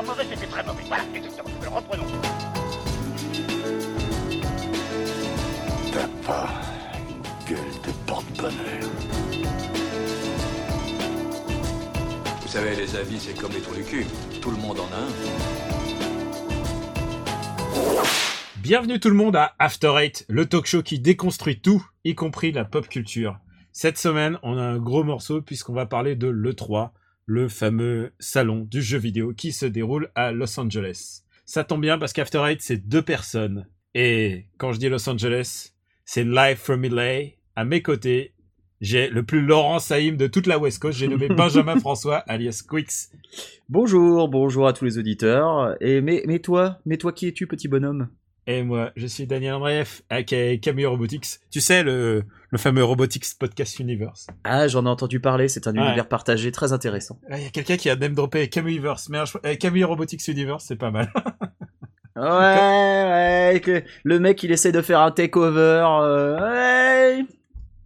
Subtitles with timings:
[0.00, 0.82] pas mauvais, c'était très mauvais.
[0.86, 1.50] Voilà, exactement.
[1.60, 2.04] Alors reprenons.
[5.92, 6.48] T'as pas
[7.08, 8.90] une gueule de porte-bonheur.
[12.40, 14.06] Vous savez, les avis, c'est comme les trous du cul.
[14.40, 15.08] Tout le monde en a un.
[18.56, 22.52] Bienvenue tout le monde à After Eight, le talk show qui déconstruit tout, y compris
[22.52, 23.38] la pop culture.
[23.72, 26.90] Cette semaine, on a un gros morceau puisqu'on va parler de l'E3,
[27.30, 31.22] le fameux salon du jeu vidéo qui se déroule à Los Angeles.
[31.44, 33.68] Ça tombe bien parce qu'After Eight, c'est deux personnes.
[33.94, 35.74] Et quand je dis Los Angeles,
[36.04, 37.36] c'est live from LA.
[37.54, 38.34] À mes côtés,
[38.80, 40.98] j'ai le plus Laurent Saïm de toute la West Coast.
[40.98, 43.12] J'ai nommé Benjamin François, alias Quix.
[43.68, 45.76] Bonjour, bonjour à tous les auditeurs.
[45.80, 48.08] Et mais, mais toi, mais toi qui es-tu, petit bonhomme?
[48.48, 51.38] Et moi, je suis Daniel Andreev, aka Camille Robotics.
[51.52, 54.26] Tu sais, le, le fameux Robotics Podcast Universe.
[54.44, 55.80] Ah, j'en ai entendu parler, c'est un Ouais.
[55.86, 57.18] univers partagé très intéressant.
[57.30, 60.64] Il y a quelqu'un qui a name droppé Camuiverse, mais un- euh, Camille Robotics Universe,
[60.66, 61.10] c'est pas mal.
[62.16, 62.22] Ouais,
[63.54, 65.86] ouais, que le mec il essaie de faire un takeover.
[66.02, 67.24] euh, ouais.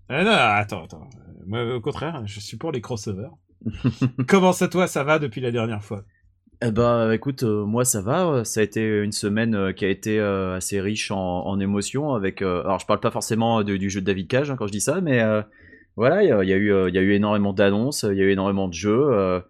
[0.09, 1.09] Ah non, attends, attends.
[1.15, 3.31] Euh, Moi, au contraire, je suis pour les crossovers.
[4.27, 6.05] Comment ça, toi, ça va depuis la dernière fois?
[6.67, 8.43] Eh ben, écoute, euh, moi ça va.
[8.45, 12.15] Ça a été une semaine euh, qui a été euh, assez riche en, en émotions.
[12.15, 14.73] Avec, alors, je parle pas forcément de- du jeu de David Cage hein, quand je
[14.73, 15.23] dis ça, mais
[15.97, 18.07] voilà, il y, a- il y a eu, euh, il y a eu énormément d'annonces,
[18.11, 19.09] il y a eu énormément de jeux.
[19.13, 19.41] euh,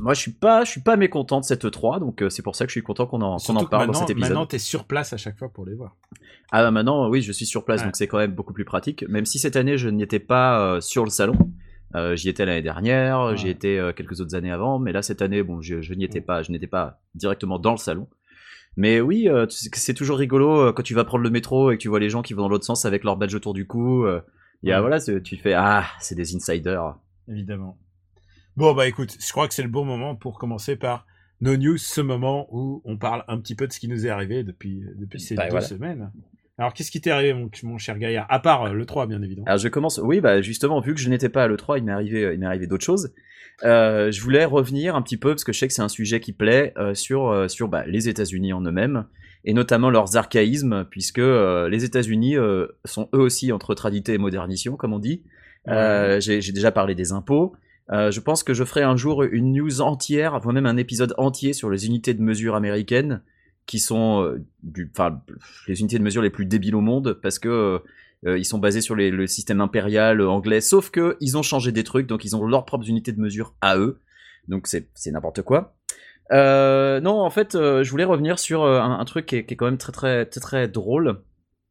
[0.00, 2.56] moi, je suis pas, je suis pas mécontent de cette 3 donc euh, c'est pour
[2.56, 4.10] ça que je suis content qu'on en, qu'on Surtout en que parle dans maintenant, cet
[4.10, 4.30] épisode.
[4.30, 5.94] maintenant, t'es sur place à chaque fois pour les voir.
[6.50, 7.86] Ah bah maintenant, oui, je suis sur place, Ouais.
[7.88, 9.04] donc c'est quand même beaucoup plus pratique.
[9.08, 11.34] Même si cette année, je n'y étais pas euh, sur le salon.
[11.96, 13.36] Euh, j'y étais l'année dernière, Ouais.
[13.36, 16.04] j'y étais euh, quelques autres années avant, mais là cette année, bon, je, je n'y
[16.04, 18.06] étais pas, je n'étais pas directement dans le salon.
[18.76, 21.88] Mais oui, euh, c'est toujours rigolo quand tu vas prendre le métro et que tu
[21.88, 24.06] vois les gens qui vont dans l'autre sens avec leur badge autour du cou.
[24.62, 24.80] Il y a Ouais.
[24.82, 26.96] voilà, tu fais ah, c'est des insiders.
[27.28, 27.78] Évidemment.
[28.56, 31.06] Bon, bah écoute, je crois que c'est le bon moment pour commencer par
[31.40, 34.10] nos news, ce moment où on parle un petit peu de ce qui nous est
[34.10, 35.66] arrivé depuis, depuis ces Bah, deux voilà.
[35.66, 36.10] semaines.
[36.58, 38.26] Alors, qu'est-ce qui t'est arrivé, mon, mon cher gaillard?
[38.28, 39.46] À part euh, le 3, bien évidemment.
[39.46, 41.92] Alors je commence, oui, bah justement, vu que je n'étais pas à l'E3, il m'est
[41.92, 43.12] arrivé, il m'est arrivé d'autres choses.
[43.64, 46.20] Euh, je voulais revenir un petit peu, parce que je sais que c'est un sujet
[46.20, 49.06] qui plaît, euh, sur, euh, sur bah, les États-Unis en eux-mêmes,
[49.44, 54.18] et notamment leurs archaïsmes, puisque euh, les États-Unis euh, sont eux aussi entre tradité et
[54.18, 55.22] modernition, comme on dit.
[55.68, 57.54] Euh, J'ai déjà parlé des impôts.
[57.92, 61.14] Euh, je pense que je ferai un jour une news entière, voire même un épisode
[61.18, 63.22] entier sur les unités de mesure américaines,
[63.66, 64.44] qui sont euh,
[65.66, 67.78] les unités de mesure les plus débiles au monde, parce que euh,
[68.26, 71.84] euh, ils sont basés sur le système impérial anglais, sauf que ils ont changé des
[71.84, 74.00] trucs, donc ils ont leurs propres unités de mesure à eux.
[74.48, 75.74] Donc c'est n'importe quoi.
[76.30, 80.24] Non, en fait, je voulais revenir sur un, truc qui est, quand même très très
[80.26, 81.20] très drôle.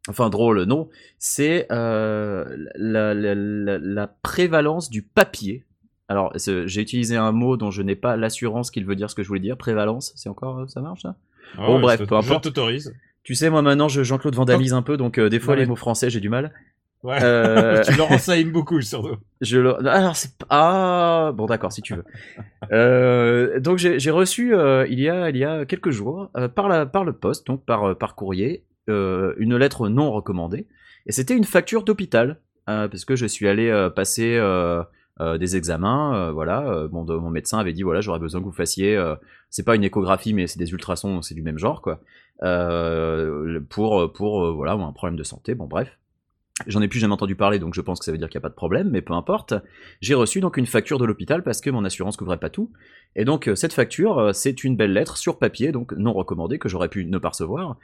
[0.08, 0.90] Enfin drôle, non.
[1.18, 2.46] C'est la,
[4.22, 5.66] prévalence du papier.
[6.08, 9.24] Alors j'ai utilisé un mot dont je n'ai pas l'assurance qu'il veut dire ce que
[9.24, 9.58] je voulais dire.
[9.58, 11.16] Prévalence, c'est encore ça marche ça?
[11.58, 12.46] Ah bon, ouais, bref, peu importe.
[12.46, 12.94] Je t'autorise.
[13.26, 15.76] Tu sais, moi maintenant, je Jean-Claude vandalise un peu, donc euh, des fois les mots
[15.76, 16.54] français j'ai du mal.
[17.02, 17.18] Ouais.
[17.24, 19.18] Euh, tu leur enseignes beaucoup, surtout.
[19.42, 19.88] Je le...
[19.88, 20.46] Alors c'est pas...
[20.52, 22.06] Ah bon d'accord si tu veux.
[22.72, 24.54] Euh, donc j'ai reçu
[24.90, 27.98] il y a il y a quelques jours par la par le poste donc par
[27.98, 30.68] par courrier une lettre non recommandée
[31.08, 34.40] et c'était une facture d'hôpital parce que je suis allé passer
[35.22, 38.52] euh, des examens euh, voilà euh, mon médecin avait dit voilà j'aurais besoin que vous
[38.52, 39.02] fassiez
[39.50, 42.02] c'est pas une échographie mais c'est des ultrasons c'est du même genre quoi
[43.70, 45.98] pour pour voilà un problème de santé bon bref
[46.68, 48.44] J'en ai plus jamais entendu parler, donc je pense que ça veut dire qu'il n'y
[48.44, 49.54] a pas de problème, mais peu importe.
[50.00, 52.72] J'ai reçu donc une facture de l'hôpital parce que mon assurance couvrait pas tout.
[53.18, 56.88] Et donc cette facture, c'est une belle lettre sur papier, donc non recommandée, que j'aurais
[56.88, 57.76] pu ne pas recevoir,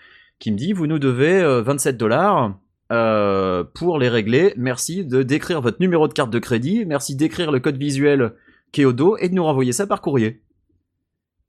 [0.42, 2.58] qui me dit vous nous devez euh, 27 dollars
[2.92, 4.54] euh, pour les régler.
[4.58, 8.34] Merci de décrire votre numéro de carte de crédit, merci d'écrire le code visuel
[8.72, 10.42] qui est au dos et de nous renvoyer ça par courrier.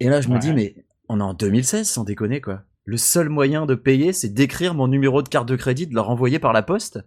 [0.00, 0.74] Et là je me dis mais
[1.08, 2.62] on est en 2016 sans déconner quoi.
[2.84, 6.00] Le seul moyen de payer, c'est d'écrire mon numéro de carte de crédit, de le
[6.00, 6.98] renvoyer par la poste.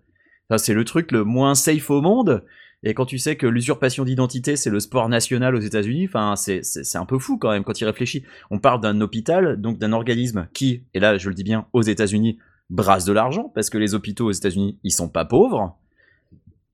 [0.49, 2.45] Enfin, c'est le truc le moins safe au monde.
[2.83, 6.63] Et quand tu sais que l'usurpation d'identité, c'est le sport national aux États-Unis, enfin, c'est,
[6.63, 8.23] c'est, c'est un peu fou quand même quand il réfléchit.
[8.51, 11.81] On parle d'un hôpital, donc d'un organisme qui, et là je le dis bien, aux
[11.81, 12.37] États-Unis,
[12.69, 15.77] brasse de l'argent, parce que les hôpitaux aux États-Unis, ils sont pas pauvres.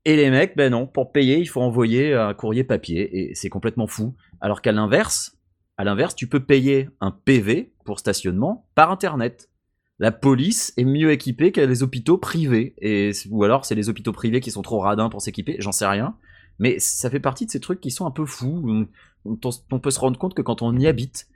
[0.05, 3.49] Et les mecs, ben non, pour payer, il faut envoyer un courrier papier, et c'est
[3.49, 4.15] complètement fou.
[4.39, 5.38] Alors qu'à l'inverse,
[5.77, 9.49] à l'inverse, tu peux payer un PV pour stationnement par internet.
[9.99, 12.73] La police est mieux équipée que les hôpitaux privés.
[12.81, 15.85] Et, ou alors c'est les hôpitaux privés qui sont trop radins pour s'équiper, j'en sais
[15.85, 16.15] rien.
[16.57, 18.85] Mais ça fait partie de ces trucs qui sont un peu fous.
[19.25, 19.35] On,
[19.79, 21.27] peut se rendre compte que quand on y habite,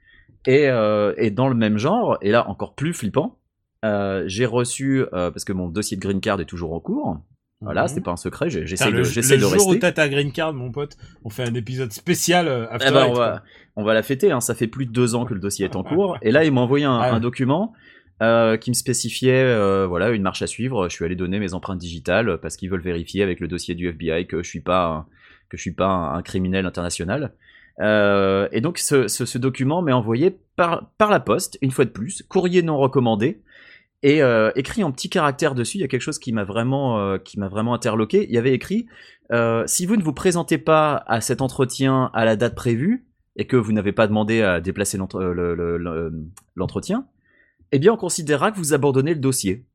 [0.48, 3.38] et, euh, et dans le même genre, et là encore plus flippant,
[3.84, 7.18] j'ai reçu, euh, parce que mon dossier de green card est toujours en cours,
[7.62, 7.88] Voilà, Mhm.
[7.88, 10.54] c'était pas un secret, j'essaie de, j'essaie le de jour où t'as ta green card,
[10.54, 13.44] mon pote, on fait un épisode spécial euh, After Eh ben, Eight, on, va,
[13.78, 14.42] on va la fêter, hein.
[14.42, 16.18] ça fait plus de deux ans que le dossier est en cours.
[16.22, 17.74] Et là, il m'a envoyé un, Ah un document
[18.22, 20.90] euh, qui me spécifiait euh, voilà, une marche à suivre.
[20.90, 23.88] Je suis allé donner mes empreintes digitales parce qu'ils veulent vérifier avec le dossier du
[23.88, 25.06] FBI que je suis pas un,
[25.50, 27.34] que je suis pas un, un criminel international.
[27.82, 31.86] Euh, et donc ce, ce, ce document m'est envoyé par, par la poste, une fois
[31.86, 33.42] de plus, courrier non recommandé,
[34.06, 35.80] et euh, écrit en petits caractères dessus.
[35.80, 38.24] Il y a quelque chose qui m'a vraiment, euh, vraiment interloqué.
[38.30, 38.86] Il y avait écrit
[39.32, 43.48] euh, si vous ne vous présentez pas à cet entretien à la date prévue et
[43.48, 46.14] que vous n'avez pas demandé à déplacer l'entre- le- le- le-
[46.54, 47.08] l'entretien,
[47.72, 49.66] eh bien on considérera que vous abandonnez le dossier.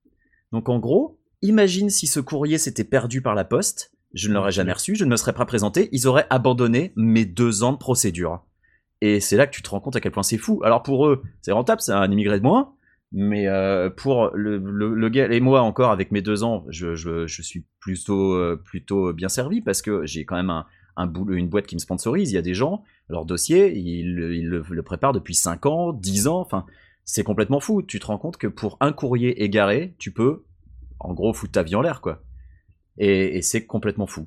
[0.53, 4.53] Donc en gros, imagine si ce courrier s'était perdu par la poste, je ne l'aurais
[4.53, 7.79] jamais reçu, je ne me serais pas présenté, ils auraient abandonné mes deux ans de
[7.79, 8.45] procédure.
[9.01, 10.61] Et c'est là que tu te rends compte à quel point c'est fou.
[10.63, 12.75] Alors pour eux, c'est rentable, c'est un immigré de moins,
[13.13, 16.95] mais euh, pour le, le, le gars et moi encore avec mes deux ans, je,
[16.95, 20.67] je, je suis plutôt euh, plutôt bien servi parce que j'ai quand même un,
[21.31, 22.31] une boîte qui me sponsorise.
[22.31, 25.67] Il y a des gens, leur dossier, ils, le- ils le, le préparent depuis 5
[25.67, 26.41] ans, 10 ans.
[26.41, 26.67] Enfin,
[27.05, 27.83] c'est complètement fou.
[27.83, 30.45] Tu te rends compte que pour un courrier égaré, tu peux,
[31.01, 32.23] en gros, foutre ta vie en l'air, quoi.
[32.99, 34.27] Et, et c'est complètement fou.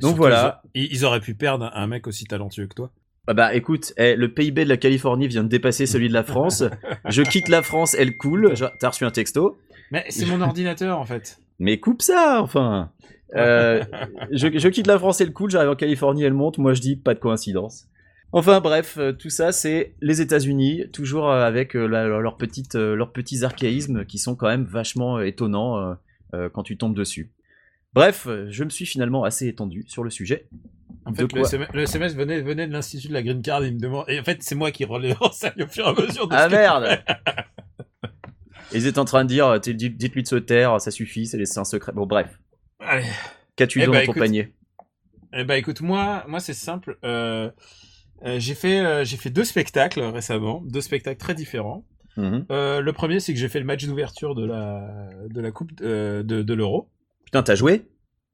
[0.00, 0.62] Surtout, voilà.
[0.74, 2.90] Ils, ils auraient pu perdre un mec aussi talentueux que toi.
[3.26, 6.22] Ah bah écoute, eh, le PIB de la Californie vient de dépasser celui de la
[6.24, 6.62] France.
[7.08, 8.54] Je quitte la France, elle coule.
[8.54, 9.58] Je- T'as reçu un texto.
[9.90, 11.38] Mais c'est mon ordinateur en fait.
[11.58, 12.90] Mais coupe ça, enfin.
[13.36, 13.82] Euh,
[14.30, 15.50] je, je quitte la France, elle coule.
[15.50, 16.58] J'arrive en Californie, elle monte.
[16.58, 17.86] Moi, je dis pas de coïncidence.
[18.32, 24.18] Enfin bref, euh, tout ça, c'est les États-Unis, toujours euh, avec leurs petits archaïsmes qui
[24.18, 25.96] sont quand même vachement étonnants
[26.52, 27.30] quand tu tombes dessus.
[27.94, 30.46] Bref, je me suis finalement assez étendu sur le sujet.
[31.06, 33.64] En fait, le, SMS, le SMS venait, venait de l'institut de la Green Card.
[33.64, 34.04] Il me demande.
[34.08, 36.28] Et en fait, c'est moi qui relais renseignes au fur et à mesure.
[36.28, 36.98] De Ah merde
[38.72, 41.58] Ils étaient en train de dire, t'es- dites- dites-lui de se taire, ça suffit, c'est
[41.58, 41.92] un secret.
[41.92, 42.38] Bon bref,
[43.56, 44.18] qu'as-tu Eh dans bah, ton écoute.
[44.18, 44.52] panier?
[45.32, 46.98] Eh ben écoute, moi, moi c'est simple.
[47.04, 47.50] Euh,
[48.24, 51.84] euh, j'ai fait, euh, j'ai fait deux spectacles récemment, deux spectacles très différents.
[52.16, 52.46] Mhm.
[52.48, 56.22] Le premier, c'est que j'ai fait le match d'ouverture de la, de la coupe de,
[56.22, 56.88] de l'Euro.
[57.24, 57.86] Putain, t'as joué?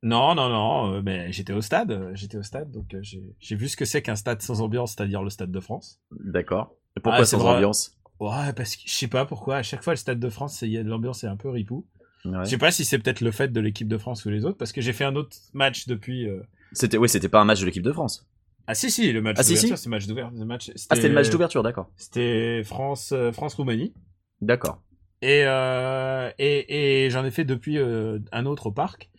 [0.02, 3.56] Non, non, non, euh, mais j'étais au stade, euh, j'étais au stade, donc euh, j'ai
[3.56, 6.00] vu ce que c'est qu'un stade sans ambiance, c'est-à-dire le stade de France.
[6.10, 6.74] D'accord.
[6.96, 7.56] Et Pourquoi Ah, sans vrai.
[7.56, 7.98] ambiance?
[8.18, 10.66] Ouais, parce que je sais pas pourquoi, à chaque fois le stade de France, c'est-
[10.66, 11.86] il y a de l'ambiance, c'est un peu ripou.
[12.24, 12.44] Ouais.
[12.44, 14.56] Je sais pas si c'est peut-être le fait de l'équipe de France ou les autres,
[14.58, 16.28] parce que j'ai fait un autre match depuis.
[16.28, 16.40] euh,
[16.72, 18.26] C'était, oui, c'était pas un match de l'équipe de France.
[18.66, 19.82] Ah si si, le match Ah, si, d'ouverture, si.
[19.82, 20.70] c'est match d'ouverture, match.
[20.88, 21.90] Ah, c'était le match d'ouverture, d'accord.
[21.96, 23.92] C'était France, euh, France Roumanie.
[24.40, 24.80] D'accord.
[25.22, 29.10] Et, euh, et, et j'en ai fait depuis un autre au parc.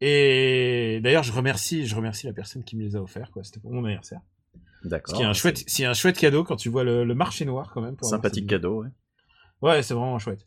[0.00, 3.30] Et d'ailleurs, je remercie, je remercie la personne qui me les a offerts.
[3.30, 3.44] Quoi.
[3.44, 4.20] C'était pour mon anniversaire.
[4.84, 5.14] D'accord.
[5.14, 7.44] Ce qui est un chouette, c'est un chouette cadeau quand tu vois le, le marché
[7.44, 7.96] noir quand même.
[7.96, 8.88] pour Sympathique cadeau, ouais.
[9.62, 10.46] Ouais, c'est vraiment chouette.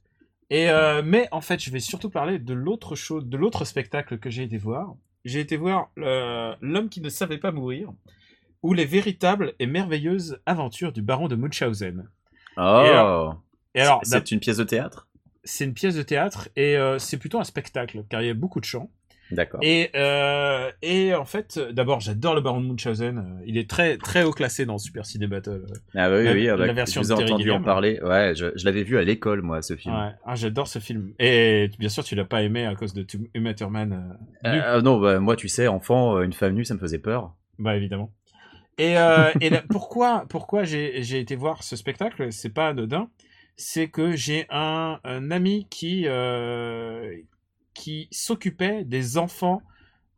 [0.50, 4.20] Et euh, mais en fait, je vais surtout parler de l'autre chose, de l'autre spectacle
[4.20, 4.96] que j'ai été voir.
[5.26, 7.92] J'ai été voir le- l'homme qui ne savait pas mourir,
[8.64, 12.08] ou les véritables et merveilleuses aventures du baron de Munchausen.
[12.58, 13.34] Oh
[13.76, 15.08] Et alors, C'est c'est une pièce de théâtre?
[15.44, 18.34] C'est une pièce de théâtre et euh, c'est plutôt un spectacle car il y a
[18.34, 18.90] beaucoup de chants.
[19.32, 19.60] D'accord.
[19.62, 23.18] Et, euh, et en fait, d'abord, j'adore le baron de Munchausen.
[23.18, 25.66] euh, Il est très très haut classé dans Super Ciné Battle.
[25.96, 27.64] Ah oui, la- oui, bah, la version je vous ai entendu en Gilliam.
[27.64, 28.00] parler.
[28.02, 29.94] Ouais, je, je l'avais vu à l'école, moi, ce film.
[29.96, 31.12] Ouais, ah, j'adore ce film.
[31.20, 34.18] Et bien sûr, tu l'as pas aimé à cause de Uma Thurman.
[34.46, 34.60] euh, nu.
[34.62, 37.34] Euh, non, bah, moi, tu sais, enfant, euh, une femme nue, ça me faisait peur.
[37.60, 38.12] Bah évidemment.
[38.78, 43.10] Et, euh, et là, pourquoi, pourquoi j'ai j'ai été voir ce spectacle C'est pas anodin.
[43.58, 47.12] C'est que j'ai un, un ami qui euh,
[47.78, 49.62] qui s'occupait des enfants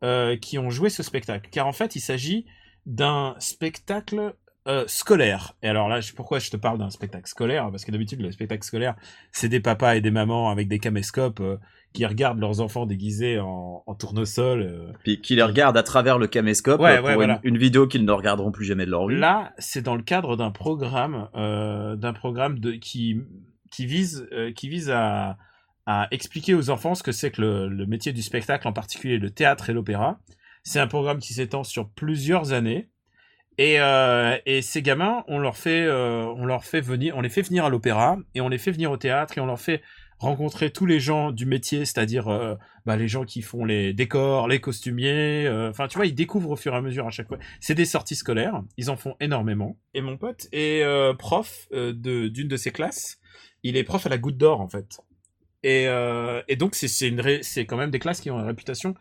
[0.04, 1.50] euh, qui ont joué ce spectacle.
[1.52, 2.46] Car en fait, il s'agit
[2.86, 4.34] d'un spectacle
[4.68, 5.56] euh, scolaire.
[5.62, 7.70] Et alors là, je- pourquoi je te parle d'un spectacle scolaire?
[7.72, 8.96] Parce que d'habitude, le spectacle scolaire,
[9.34, 11.58] c'est des papas et des mamans avec des caméscopes euh,
[11.94, 14.94] qui regardent leurs enfants déguisés en, en tournesol.
[15.04, 17.40] Puis qui les regarde à travers le caméscope Ouais, pour ouais, une, voilà.
[17.44, 19.18] une vidéo qu'ils ne regarderont plus jamais de leur vie.
[19.18, 23.18] Là, c'est dans le cadre d'un programme, d'un programme de, qui,
[23.72, 25.38] qui vise, qui vise à,
[25.90, 29.32] à expliquer aux enfants ce que c'est que le, métier du spectacle, en particulier le
[29.32, 30.20] théâtre et l'opéra.
[30.62, 32.92] C'est un programme qui s'étend sur plusieurs années.
[33.58, 37.30] Et, euh, et ces gamins, on leur fait, euh, on leur fait venir, on les
[37.30, 39.82] fait venir à l'opéra et on les fait venir au théâtre et on leur fait
[40.20, 42.54] rencontrer tous les gens du métier, c'est-à-dire euh,
[42.86, 45.50] bah, les gens qui font les décors, les costumiers.
[45.72, 47.40] Enfin, tu vois, ils découvrent au fur et à mesure à chaque fois.
[47.62, 49.76] C'est des sorties scolaires, ils en font énormément.
[49.96, 50.86] Et mon pote est
[51.18, 53.20] prof de d'une de ses classes.
[53.64, 55.00] Il est prof à la Goutte d'Or en fait.
[55.64, 58.96] Et, euh, et donc c'est quand même des classes qui ont une réputation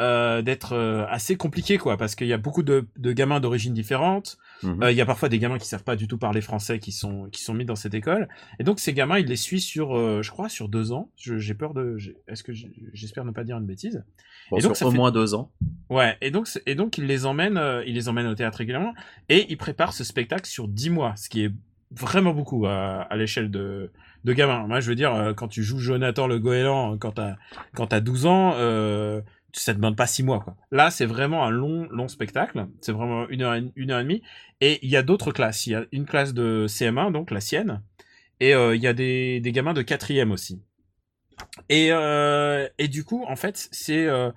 [0.00, 1.96] euh, d'être euh, assez compliqué quoi.
[1.96, 4.38] Parce qu'il y a beaucoup de, de gamins d'origine différentes.
[4.62, 4.82] Mhm.
[4.82, 6.92] euh, il y a parfois des gamins qui savent pas du tout parler français qui
[6.92, 8.28] sont qui sont mis dans cette école.
[8.60, 11.10] Et donc ces gamins il les suit sur je crois sur deux ans.
[11.16, 11.96] J'ai peur de
[12.28, 12.52] est-ce que
[12.92, 14.04] j'espère ne pas dire une bêtise.
[14.50, 15.50] Bon, et donc, sur ça au fait- moins deux ans.
[15.90, 16.16] ouais.
[16.20, 18.94] Et donc et donc il les emmène euh, il les emmène au théâtre régulièrement
[19.28, 21.52] et il prépare ce spectacle sur dix mois ce qui est
[21.90, 23.90] vraiment beaucoup à, à l'échelle de
[24.24, 27.36] de gamins moi je veux dire euh, quand tu joues Jonathan le goéland quand t'as
[27.74, 29.20] quand t'as 12 ans euh,
[29.52, 30.56] ça demande pas six mois quoi.
[30.70, 32.66] Là, c'est vraiment un long, long spectacle.
[32.80, 34.22] C'est vraiment une heure, et- une heure et demie.
[34.60, 35.66] Et il y a d'autres classes.
[35.66, 37.82] Il y a une classe de CM1, donc la sienne,
[38.40, 40.62] et euh, il y a des, des gamins de quatrième aussi.
[41.70, 44.30] Et, euh, et du coup, en fait, c'est euh,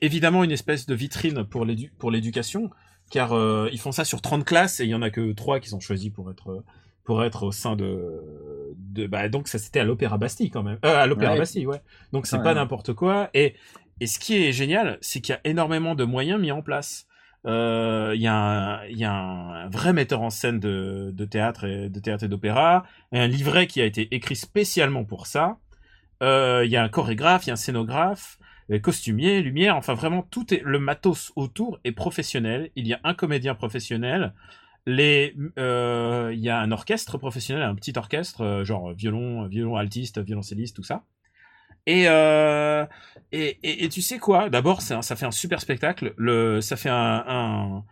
[0.00, 2.70] évidemment une espèce de vitrine pour l'édu- pour l'éducation,
[3.10, 5.60] car euh, ils font ça sur 30 classes et il y en a que trois
[5.60, 6.64] qui sont choisis pour être
[7.04, 8.22] pour être au sein de,
[8.76, 11.38] de bah donc ça c'était à l'Opéra Bastille quand même euh, à l'Opéra Ouais.
[11.38, 11.80] Bastille ouais
[12.12, 12.42] donc c'est Ouais.
[12.42, 13.54] pas n'importe quoi et
[14.00, 17.06] et ce qui est génial, c'est qu'il y a énormément de moyens mis en place.
[17.46, 21.24] Euh, Il y, a un- il y a un vrai metteur en scène de, de
[21.24, 25.58] théâtre et de théâtre et d'opéra, un livret qui a été écrit spécialement pour ça.
[26.22, 28.38] Euh, Il y a un chorégraphe, il y a un scénographe,
[28.82, 32.70] costumier, lumière, enfin vraiment tout est le matos autour est professionnel.
[32.74, 34.32] Il y a un comédien professionnel.
[34.86, 39.76] Les, euh, il y a un orchestre professionnel, un petit orchestre, euh, genre violon, violon
[39.76, 41.04] altiste, violoncelliste, tout ça.
[41.86, 42.86] Et, euh,
[43.32, 44.50] et, et, tu sais quoi?
[44.50, 46.14] D'abord, ça fait un super spectacle.
[46.16, 47.84] Le, ça fait un, un-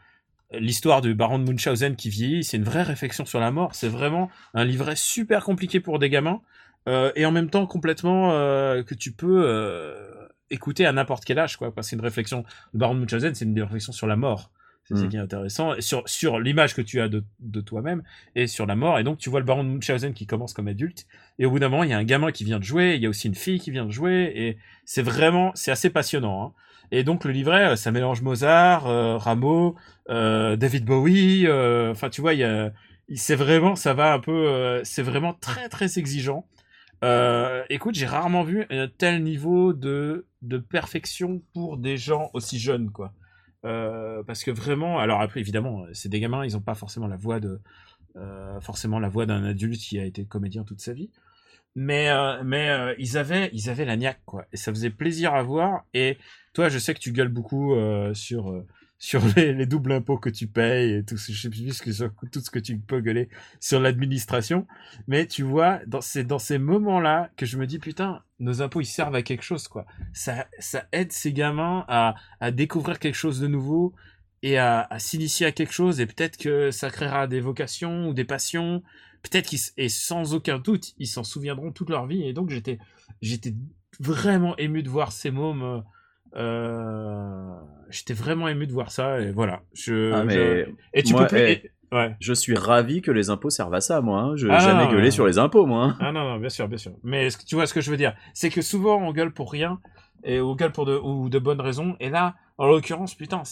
[0.59, 2.45] l'histoire du baron de Munchausen qui vieillit.
[2.45, 3.75] C'est une vraie réflexion sur la mort.
[3.75, 6.43] C'est vraiment un livret super compliqué pour des gamins
[6.89, 11.39] euh, et en même temps complètement euh, que tu peux euh, écouter à n'importe quel
[11.39, 11.75] âge, quoi.
[11.75, 12.45] Parce une réflexion.
[12.73, 14.51] Le baron de Munchausen, c'est une réflexion sur la mort.
[14.85, 15.09] C'est ça Mm.
[15.09, 15.75] qui est intéressant.
[15.81, 18.03] Sur sur l'image que tu as de, de toi-même
[18.35, 18.99] et sur la mort.
[18.99, 21.07] Et donc tu vois le baron de Munchausen qui commence comme adulte
[21.39, 23.03] et au bout d'un moment, il y a un gamin qui vient de jouer, il
[23.03, 26.45] y a aussi une fille qui vient de jouer, et c'est vraiment, c'est assez passionnant.
[26.45, 26.53] hein.
[26.93, 29.77] Et donc le livret, euh, ça mélange Mozart, euh, Rameau,
[30.11, 31.47] euh, David Bowie.
[31.47, 32.73] euh, Enfin, tu vois, il y a,
[33.15, 36.47] c'est vraiment, ça va un peu, c'est vraiment très très exigeant.
[37.71, 42.91] Écoute, j'ai rarement vu un tel niveau de de perfection pour des gens aussi jeunes,
[42.91, 43.13] quoi.
[43.67, 47.17] Euh, parce que vraiment, alors après évidemment, c'est des gamins, ils ont pas forcément la
[47.17, 47.61] voix de,
[48.17, 51.11] euh, forcément la voix d'un adulte qui a été comédien toute sa vie.
[51.76, 54.47] Mais euh, mais euh, ils avaient ils avaient la niaque quoi.
[54.52, 55.85] Et ça faisait plaisir à voir.
[55.95, 56.19] Et
[56.52, 58.67] toi je sais que tu gueules beaucoup euh, sur euh,
[59.00, 61.33] sur les, les doubles impôts que tu payes et tout ce
[61.83, 64.66] que sur tout ce que tu peux gueuler sur l'administration.
[65.09, 68.62] Mais tu vois dans ces dans ces moments là que je me dis putain nos
[68.62, 69.87] impôts ils servent à quelque chose quoi.
[70.12, 73.95] Ça ça aide ces gamins à à découvrir quelque chose de nouveau
[74.42, 75.99] et à, à s'initier à quelque chose.
[76.00, 78.83] Et peut-être que ça créera des vocations ou des passions.
[79.23, 82.25] Peut-être qu'ils et sans aucun doute ils s'en souviendront toute leur vie.
[82.28, 82.78] Et donc j'étais
[83.23, 83.54] j'étais
[83.99, 85.80] vraiment ému de voir ces mômes euh,
[87.91, 90.35] j'étais vraiment ému de voir ça et voilà je, Ah, mais
[90.65, 93.51] je- et tu moi, peux plus eh, et- ouais Je suis ravi que les impôts
[93.51, 94.21] servent à ça, moi.
[94.21, 94.37] hein.
[94.37, 95.11] Je n'ai Ah, jamais gueulé non.
[95.11, 95.85] sur les impôts, moi.
[95.87, 95.97] hein.
[96.01, 97.97] ah non non bien sûr bien sûr mais que tu vois ce que je veux
[97.97, 99.81] dire c'est que souvent on gueule pour rien
[100.25, 103.43] et on gueule pour de ou de bonnes raisons et là en l'occurrence putain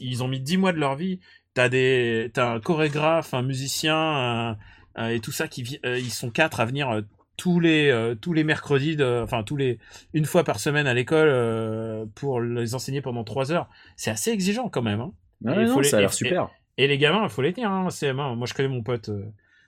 [0.00, 1.20] ils ont mis 10 mois de leur vie
[1.54, 4.56] t'as des t'as un chorégraphe un musicien
[4.96, 7.02] un- et tout ça qui euh, ils sont quatre à venir euh,
[7.36, 9.78] tous les euh, tous les mercredis de- enfin tous les
[10.12, 14.30] une fois par semaine à l'école euh, pour les enseigner pendant trois heures c'est assez
[14.30, 15.12] exigeant quand même hein.
[15.42, 16.50] Non, faut les- ça a l'air super.
[16.76, 18.34] Et les gamins, il faut les tenir, hein, CM1.
[18.34, 19.24] Moi, je connais mon pote, euh,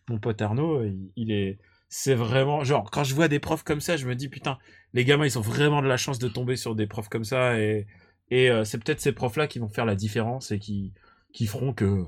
[0.09, 0.83] mon pote Arnaud.
[0.85, 1.59] Il, il est,
[1.89, 4.59] c'est vraiment, genre, quand je vois des profs comme ça, je me dis, putain,
[4.93, 7.61] les gamins, ils ont vraiment de la chance de tomber sur des profs comme ça.
[7.61, 7.87] Et,
[8.31, 10.93] et c'est peut-être ces profs-là qui vont faire la différence et qui,
[11.33, 12.05] qui feront que,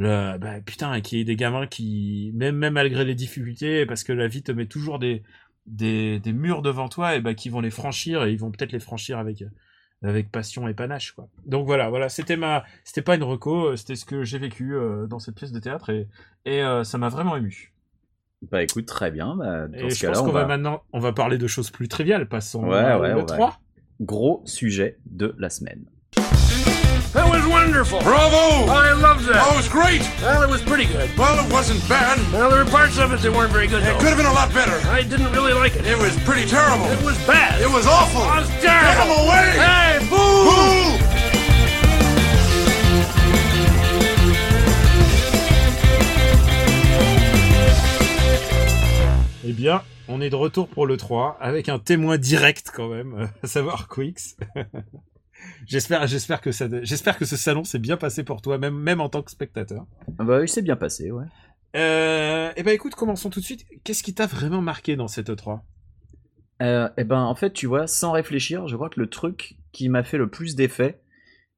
[0.00, 3.86] le, bah, putain, et qu'il y ait des gamins qui, même, même malgré les difficultés,
[3.86, 5.22] parce que la vie te met toujours des,
[5.66, 8.72] des, des murs devant toi, et bah, qui vont les franchir et ils vont peut-être
[8.72, 9.44] les franchir avec,
[10.02, 11.28] avec passion et panache, quoi.
[11.44, 14.74] Donc voilà, voilà, c'était ma, c'était pas une reco, euh, c'était ce que j'ai vécu
[14.74, 16.08] euh, dans cette pièce de théâtre et,
[16.46, 17.74] et euh, ça m'a vraiment ému.
[18.50, 19.36] Bah écoute, très bien.
[19.36, 20.42] Bah, dans Et ce je pense on qu'on va...
[20.42, 20.46] va...
[20.46, 23.36] maintenant, on va parler de choses plus triviales, passons Ouais, euh, ouais, le on va.
[23.36, 23.60] 3.
[24.00, 25.84] Gros sujet de la semaine.
[27.12, 28.00] That was wonderful.
[28.00, 28.70] Bravo!
[28.70, 29.42] I loved that.
[29.44, 30.00] Oh, it was great!
[30.22, 31.10] Well, it was pretty good.
[31.18, 32.18] Well, it wasn't bad.
[32.32, 33.82] Well, there were parts of it that weren't very good.
[33.82, 33.98] It though.
[33.98, 34.78] could have been a lot better.
[34.88, 35.84] I didn't really like it.
[35.86, 36.86] It was pretty terrible.
[36.86, 37.60] It was bad.
[37.60, 38.22] It was awful.
[38.22, 39.26] It was Get him terrible.
[39.26, 39.46] away!
[39.58, 40.46] Hey, boo!
[40.46, 41.06] Boo!
[49.44, 53.30] Eh bien, on est de retour pour le 3 avec un témoin direct quand même,
[53.42, 54.36] à savoir Quix.
[55.66, 59.00] j'espère, j'espère que ça, j'espère que ce salon s'est bien passé pour toi, même, même
[59.00, 59.86] en tant que spectateur.
[60.18, 61.24] Ah Bah, il s'est bien passé, ouais.
[61.76, 63.64] Euh, eh ben écoute, commençons tout de suite.
[63.84, 65.60] Qu'est-ce qui t'a vraiment marqué dans cette E3
[66.62, 69.88] Euh, eh ben, en fait, tu vois, sans réfléchir, je crois que le truc qui
[69.88, 71.00] m'a fait le plus d'effet,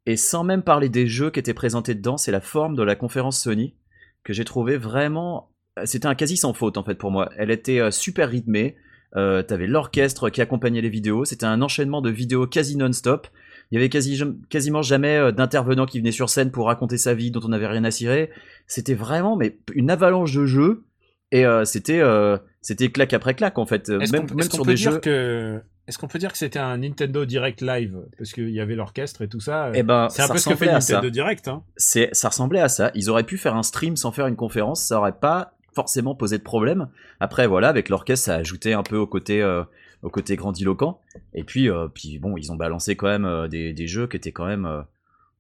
[0.07, 2.97] et sans même parler des jeux qui étaient présentés dedans, c'est la forme de la
[2.97, 3.77] conférence Sony,
[4.25, 5.51] que j'ai trouvé vraiment...
[5.85, 7.31] C'était un quasi sans faute en fait pour moi.
[7.39, 8.77] Elle était euh, super rythmée,
[9.17, 13.29] euh, t'avais l'orchestre qui accompagnait les vidéos, c'était un enchaînement de vidéos quasi non-stop.
[13.73, 17.15] Il y avait quasi, quasiment jamais euh, d'intervenant qui venait sur scène pour raconter sa
[17.15, 18.31] vie dont on n'avait rien à cirer.
[18.67, 20.85] C'était vraiment mais une avalanche de jeux
[21.31, 23.89] et euh, c'était euh, c'était claque après claque en fait.
[23.89, 24.99] Est-ce Même, qu'on même est-ce qu'on sur peut des dire jeux.
[25.01, 27.97] que est-ce qu'on peut dire que c'était un Nintendo Direct Live?
[28.19, 29.71] Parce qu'il y avait l'orchestre et tout ça.
[29.75, 30.97] Eh ben, c'est un ça peu ce que fait à ça.
[30.97, 31.49] Nintendo Direct.
[31.49, 31.63] Hein.
[31.77, 32.91] c'est ça ressemblait à ça.
[32.95, 36.37] Ils auraient pu faire un stream sans faire une conférence, ça aurait pas forcément posé
[36.37, 36.89] de problème.
[37.21, 39.65] Après voilà, avec l'orchestre, ça ajoutait un peu au côté euh,
[40.03, 41.01] au côté grandiloquent.
[41.35, 44.17] Et puis euh, puis bon, ils ont balancé quand même euh, des, des jeux qui
[44.17, 44.83] étaient quand même euh,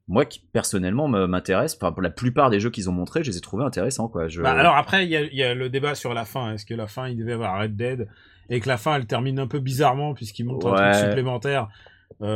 [0.08, 1.78] moi qui personnellement me- m'intéressent.
[1.82, 4.28] Enfin, pour la plupart des jeux qu'ils ont montrés, je les ai trouvés intéressants quoi.
[4.28, 4.40] Je...
[4.42, 6.52] Bah, alors après, il y a, il y a le débat sur la fin.
[6.54, 8.08] Est-ce que la fin, il devait avoir Red Dead
[8.50, 10.92] et que la fin, elle termine un peu bizarrement puisqu'il montre un Ouais.
[10.92, 11.68] truc supplémentaire.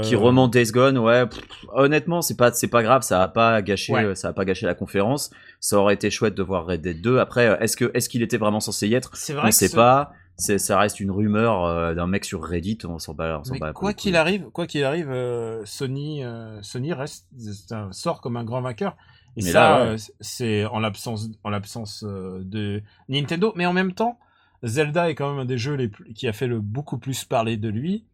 [0.02, 1.26] qui remonte Days Gone, ouais.
[1.26, 1.40] pff,
[1.72, 4.14] honnêtement, c'est pas c'est pas grave, ça a pas gâché Ouais.
[4.16, 5.30] ça a pas gâché la conférence.
[5.60, 7.18] Ça aurait été chouette de voir Red Dead 2.
[7.18, 9.12] Après, est-ce que est-ce qu'il était vraiment censé y être?
[9.40, 10.12] On ne sait ce- pas.
[10.38, 12.78] C'est ça reste une rumeur euh, d'un mec sur Reddit.
[12.84, 13.40] On s'en bat.
[13.50, 17.26] On bat quoi qu'il arrive, quoi qu'il arrive, euh, Sony, euh, Sony reste
[17.70, 18.96] un- sort comme un grand vainqueur.
[19.38, 19.96] Et Mais ça, ouais.
[20.20, 23.52] c'est en l'absence, en l'absence de Nintendo.
[23.56, 24.18] Mais en même temps,
[24.62, 27.24] Zelda est quand même un des jeux les plus, qui a fait le beaucoup plus
[27.24, 28.04] parler de lui.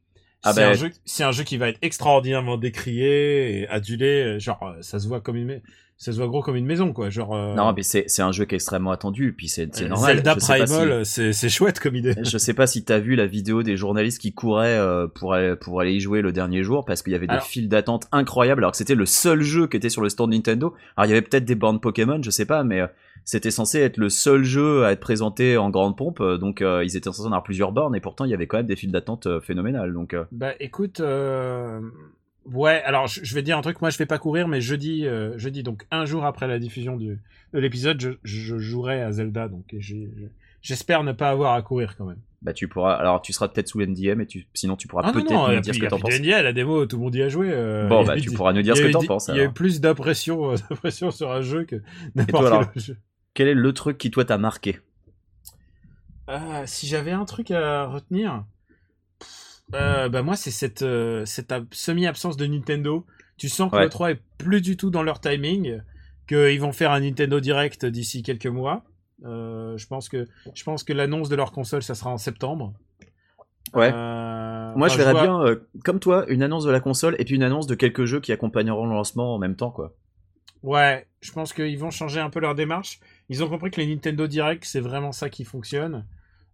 [0.44, 4.40] Ah c'est ben- un jeu, c'est un jeu qui va être extraordinairement décrié et adulé.
[4.40, 5.60] Genre, ça se voit comme une,
[6.02, 7.10] ça se voit gros comme une maison, quoi.
[7.10, 9.34] Genre, euh, Non, mais c'est un jeu qui est extrêmement attendu.
[9.36, 10.16] Puis c'est normal.
[10.16, 12.14] Zelda si- Primal, c'est chouette comme idée.
[12.24, 15.54] Je sais pas si t'as vu la vidéo des journalistes qui couraient euh, pour aller,
[15.54, 18.62] pour aller y jouer le dernier jour parce qu'il y avait des files d'attente incroyables
[18.62, 20.74] alors que c'était le seul jeu qui était sur le stand Nintendo.
[20.96, 22.86] Alors il y avait peut-être des bandes Pokémon, je sais pas, mais euh,
[23.24, 26.82] c'était censé être le seul jeu à être présenté en grande pompe, euh, donc euh,
[26.84, 28.74] ils étaient censés en avoir plusieurs bornes et pourtant il y avait quand même des
[28.74, 29.92] files d'attente phénoménales.
[29.92, 31.80] Donc euh, Bah écoute, euh...
[32.46, 35.06] ouais, alors je, je vais dire un truc, moi je vais pas courir, mais jeudi,
[35.06, 37.18] euh, jeudi donc un jour après la diffusion du,
[37.52, 39.74] de l'épisode, je, je jouerai à Zelda, donc
[40.62, 42.18] j'espère ne pas avoir à courir quand même.
[42.42, 45.12] bah tu pourras, alors tu seras peut-être sous NDM et tu, sinon tu pourras Ah
[45.12, 46.20] peut-être nous dire ce que t'en penses.
[46.20, 47.48] d'NDA, la démo, tout le monde y a joué.
[47.50, 49.28] euh, Bon bah tu pourras nous dire ce que t'en penses.
[49.28, 51.76] Il y a eu plus d'impression euh, sur un jeu que
[52.14, 52.96] n'importe alors quel jeu.
[53.34, 54.78] Quel est le truc qui toi t'a marqué?
[56.28, 58.44] Ah, si j'avais un truc à retenir,
[59.74, 63.06] euh, bah moi c'est cette, euh, cette ab- semi-absence de Nintendo.
[63.38, 63.84] Tu sens que Ouais.
[63.84, 65.80] le 3 est plus du tout dans leur timing,
[66.28, 68.84] qu'ils vont faire un Nintendo Direct d'ici quelques mois.
[69.24, 72.72] Euh, je pense que je pense que l'annonce de leur console ça sera en septembre.
[73.74, 73.90] Ouais.
[73.92, 77.42] Moi, je verrais vois- bien, comme toi, une annonce de la console et puis une
[77.42, 79.94] annonce de quelques jeux qui accompagneront le lancement en même temps, quoi.
[80.62, 83.00] Ouais, je pense qu'ils vont changer un peu leur démarche.
[83.30, 86.06] Ils ont compris que les Nintendo Direct, c'est vraiment ça qui fonctionne.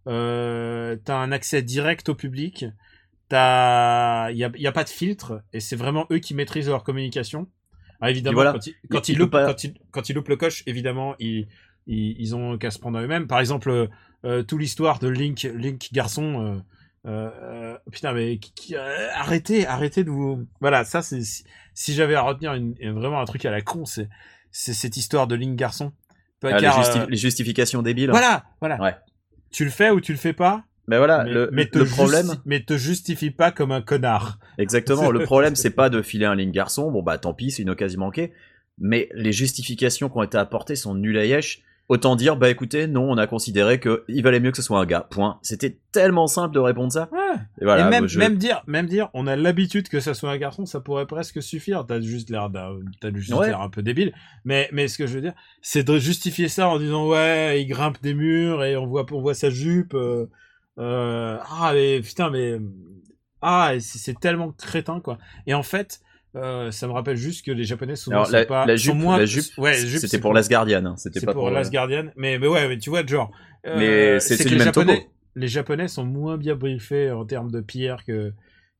[0.07, 2.65] Euh, t'as un accès direct au public.
[3.29, 6.67] T'as, il y a, y a pas de filtre et c'est vraiment eux qui maîtrisent
[6.67, 7.47] leur communication.
[8.01, 8.53] Ah, évidemment, voilà.
[8.53, 11.47] quand, ils, quand, Il loupent, pas- quand, ils, quand ils loupent le coche, évidemment, ils,
[11.85, 13.27] ils, ils ont qu'à se prendre à eux-mêmes.
[13.27, 13.87] Par exemple,
[14.25, 16.45] euh, toute l'histoire de Link, Link garçon.
[17.05, 20.45] Euh, euh, euh, putain, mais qui- qui- euh, arrêtez, arrêtez de vous.
[20.59, 23.85] Voilà, ça c'est si, si j'avais à retenir une, vraiment un truc à la con,
[23.85, 24.09] c'est
[24.51, 25.93] cette histoire de Link garçon.
[26.43, 28.09] Ah, les, Car, justi- euh, les justifications débiles.
[28.11, 28.81] voilà, voilà.
[28.81, 28.95] Ouais.
[29.51, 30.63] Tu le fais ou tu le fais pas.
[30.89, 34.39] Mais voilà, mais, le, mais te le problème, mais te justifie pas comme un connard.
[34.57, 37.61] exactement, le problème, c'est pas de filer un ligne garçon, bon bah tant pis, c'est
[37.61, 38.33] une occasion manquée,
[38.79, 41.61] mais les justifications qui ont été apportées sont nulles à yesh.
[41.89, 44.79] Autant dire, bah écoutez, non, on a considéré que il valait mieux que ce soit
[44.79, 45.07] un gars.
[45.09, 45.39] Point.
[45.41, 47.09] C'était tellement simple de répondre ça.
[47.11, 47.39] Ouais.
[47.61, 50.29] Et voilà, et même, je- même dire, même dire, on a l'habitude que ça soit
[50.29, 51.85] un garçon, ça pourrait presque suffire.
[51.87, 52.47] T'as juste l'air,
[53.01, 53.47] t'as juste Ouais.
[53.47, 54.13] l'air un peu débile.
[54.45, 57.65] Mais, mais ce que je veux dire, c'est de justifier ça en disant ouais, il
[57.65, 59.95] grimpe des murs et on voit, on voit sa jupe.
[59.95, 60.27] euh,
[60.79, 62.59] euh, ah mais putain mais
[63.41, 65.17] ah c'est tellement crétin quoi.
[65.47, 66.01] Et en fait,
[66.35, 68.83] euh, ça me rappelle juste que les Japonais souvent Alors, sont la, pas, la sont
[68.83, 71.43] jupe, moins, la jupe, ouais, jupe, c'était c'est pour Last Guardian, hein, c'était pas pour,
[71.43, 72.05] pour, Last Guardian.
[72.15, 73.31] Mais, mais ouais, mais tu vois, genre.
[73.65, 75.11] euh, Mais c'est- du les même Japonais, topo.
[75.35, 78.33] Les Japonais sont moins bien briefés en termes de pierre que,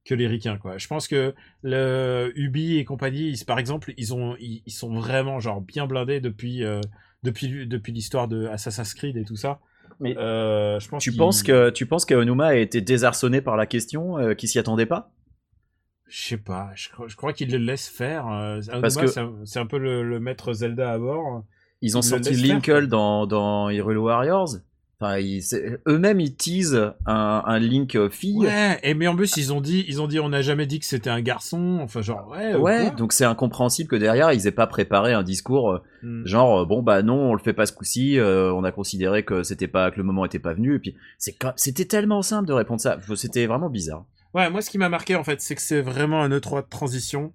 [0.05, 0.77] que les Ricains, quoi.
[0.77, 1.33] Je pense que
[1.63, 5.87] le Ubi et compagnie, ils- par exemple, ils, ont, ils, ils sont vraiment, genre, bien
[5.87, 6.81] blindés depuis, euh,
[7.23, 9.59] depuis, depuis l'histoire de Assassin's Creed et tout ça.
[9.99, 13.65] Mais Euh, je pense Tu penses que tu penses qu'Onuma a été désarçonné par la
[13.65, 15.11] question, euh, qu'il s'y attendait pas?
[16.07, 18.27] Je sais pas, je, crois- je crois qu'ils le laissent faire.
[18.27, 19.07] Euh, Parce que-
[19.45, 21.43] c'est un- peu le, le maître Zelda à bord.
[21.81, 24.49] Ils ont sorti Linkle dans dans Hyrule Warriors.
[25.01, 25.41] Enfin, ils-
[25.87, 28.35] eux-mêmes ils teasent un, un Link euh, fille.
[28.39, 30.79] Ouais, et mais en plus ils ont dit, ils ont dit, on n'a jamais dit
[30.79, 31.79] que c'était un garçon.
[31.81, 32.55] Enfin genre ouais.
[32.55, 36.25] Ouais, quoi donc c'est incompréhensible que derrière ils aient pas préparé un discours euh, Hmm.
[36.25, 39.23] genre euh, bon bah non on le fait pas ce coup-ci, euh, on a considéré
[39.23, 42.47] que c'était pas que le moment était pas venu et puis c'est c'était tellement simple
[42.47, 44.05] de répondre ça, c'était vraiment bizarre.
[44.33, 46.69] Ouais, moi, ce qui m'a marqué, en fait, c'est que c'est vraiment un E3 de
[46.69, 47.33] transition.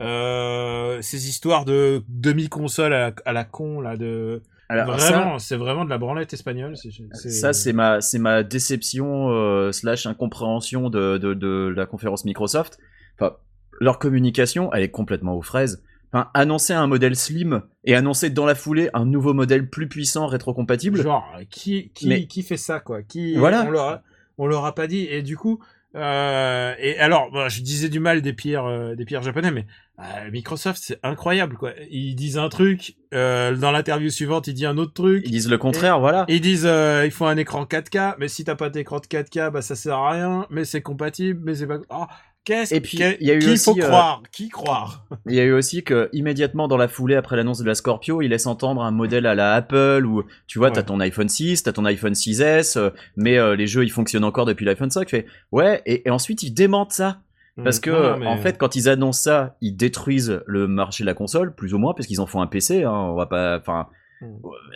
[0.00, 4.42] Euh, ces histoires de demi-console à la con, là, de...
[4.70, 6.74] Alors, vraiment, c'est vraiment de la branlette espagnole.
[6.76, 12.78] Ça, c'est ma, c'est ma déception euh, slash incompréhension de, de, de la conférence Microsoft.
[13.18, 13.36] Enfin,
[13.80, 15.82] leur communication, elle est complètement aux fraises.
[16.12, 20.26] Enfin, annoncer un modèle slim et annoncer dans la foulée un nouveau modèle plus puissant
[20.26, 21.02] rétrocompatible.
[21.02, 23.02] Genre, qui, qui, Mais- qui fait ça, quoi?
[23.02, 23.64] Qui, Voilà.
[23.66, 24.02] On leur, a-
[24.38, 25.06] on leur a pas dit.
[25.10, 25.60] Et du coup,
[25.96, 29.66] euh, et alors, bon, je disais du mal des pires, euh, des pires japonais, mais
[29.98, 31.72] euh, Microsoft, c'est incroyable, quoi.
[31.90, 35.22] Ils disent un truc, euh, dans l'interview suivante, il dit un autre truc.
[35.26, 36.24] Ils disent le contraire, voilà.
[36.28, 39.50] Ils disent euh, il faut un écran 4K, mais si t'as pas d'écran de 4K,
[39.50, 41.80] bah ça sert à rien, mais c'est compatible, mais c'est pas.
[41.90, 42.08] Ah,
[42.44, 45.04] qu'est-ce Et puis, il y a eu qui aussi, faut euh, croire Qui croire?
[45.26, 48.22] Il y a eu aussi que immédiatement dans la foulée après l'annonce de la Scorpio,
[48.22, 51.62] il laisse entendre un modèle à la Apple où tu vois, t'as ton iPhone 6,
[51.62, 55.06] t'as ton iPhone 6S, euh, mais euh, les jeux ils fonctionnent encore depuis l'iPhone 5.
[55.06, 57.20] Tu fais ouais, et, et ensuite ils démentent ça
[57.62, 57.90] parce que.
[57.90, 61.14] Non, non, mais- en fait quand ils annoncent ça, ils détruisent le marché de la
[61.14, 62.84] console plus ou moins parce qu'ils en font un PC.
[62.84, 63.88] Hein, on va pas, enfin.
[64.22, 64.26] Mm.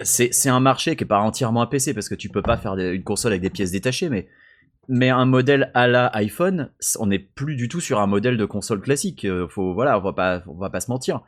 [0.02, 2.56] C'est c'est un marché qui est pas entièrement un PC parce que tu peux pas
[2.56, 4.26] faire des- une console avec des pièces détachées, mais
[4.88, 8.44] mais un modèle à la iPhone, on n'est plus du tout sur un modèle de
[8.44, 9.24] console classique.
[9.24, 11.20] Euh, Faut voilà, on va pas, on va pas se mentir.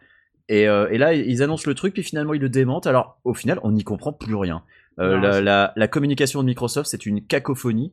[0.48, 2.86] Et, euh, et là, ils annoncent le truc, puis finalement ils le démentent.
[2.86, 4.62] Alors au final, on n'y comprend plus rien.
[5.00, 7.92] Euh, Non, la, c'est- la- la communication de Microsoft, c'est une cacophonie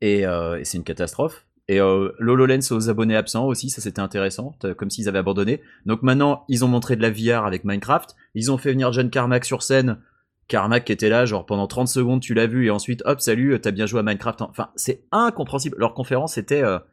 [0.00, 1.46] et, euh, et c'est une catastrophe.
[1.66, 5.62] Et l'HoloLens aux abonnés absents aussi, ça c'était intéressant, comme s'ils avaient abandonné.
[5.86, 8.14] Donc maintenant, ils ont montré de la VR avec Minecraft.
[8.34, 9.96] Ils ont fait venir John Carmack sur scène.
[10.48, 13.70] Carmack était là, genre pendant 30 secondes, tu l'as vu, et ensuite, hop, salut, t'as
[13.70, 14.42] bien joué à Minecraft.
[14.42, 15.76] Enfin, c'est incompréhensible.
[15.78, 16.84] Leur conférence, c'était euh, Bah,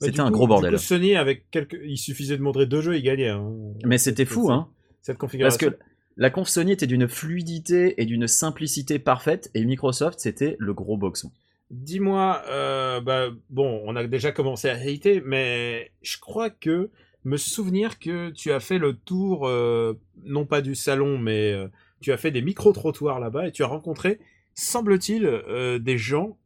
[0.00, 0.72] c'était du un coup- gros du bordel.
[0.72, 3.28] coup, Sony, avec quelques, il suffisait de montrer deux jeux, il gagnait.
[3.28, 3.52] hein.
[3.84, 4.68] Mais c'était fou, hein.
[5.02, 5.70] Cette Parce configuration.
[5.70, 5.76] que
[6.16, 10.96] la conf Sony était d'une fluidité et d'une simplicité parfaite, et Microsoft, c'était le gros
[10.96, 11.30] boxon.
[11.70, 16.90] Dis-moi, euh, bah, bon, on a déjà commencé à hater, mais je crois que
[17.24, 21.68] me souvenir que tu as fait le tour, euh, non pas du salon, mais euh,
[22.00, 24.18] tu as fait des micro-trottoirs là-bas et tu as rencontré,
[24.54, 26.36] semble-t-il, euh, des gens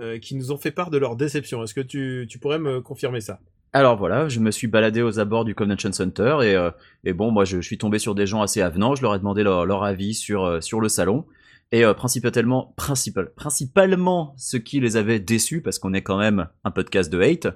[0.00, 1.62] euh, qui nous ont fait part de leur déception.
[1.62, 3.40] Est-ce que tu, tu pourrais me confirmer ça?
[3.72, 6.70] Alors voilà, je me suis baladé aux abords du Convention Center et, euh,
[7.04, 9.18] et bon, moi je, je suis tombé sur des gens assez avenants, je leur ai
[9.18, 11.26] demandé leur, leur avis sur, euh, sur le salon
[11.70, 16.48] et euh, principalement, principal, principalement ce qui les avait déçus parce qu'on est quand même
[16.64, 17.48] un podcast de hate.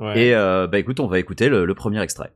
[0.00, 0.26] Ouais.
[0.26, 2.32] Et euh, bah écoute, on va écouter le, le premier extrait.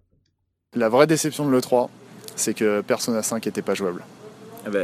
[0.75, 1.88] La vraie déception de l'E3,
[2.37, 4.05] c'est que Persona 5 était pas jouable.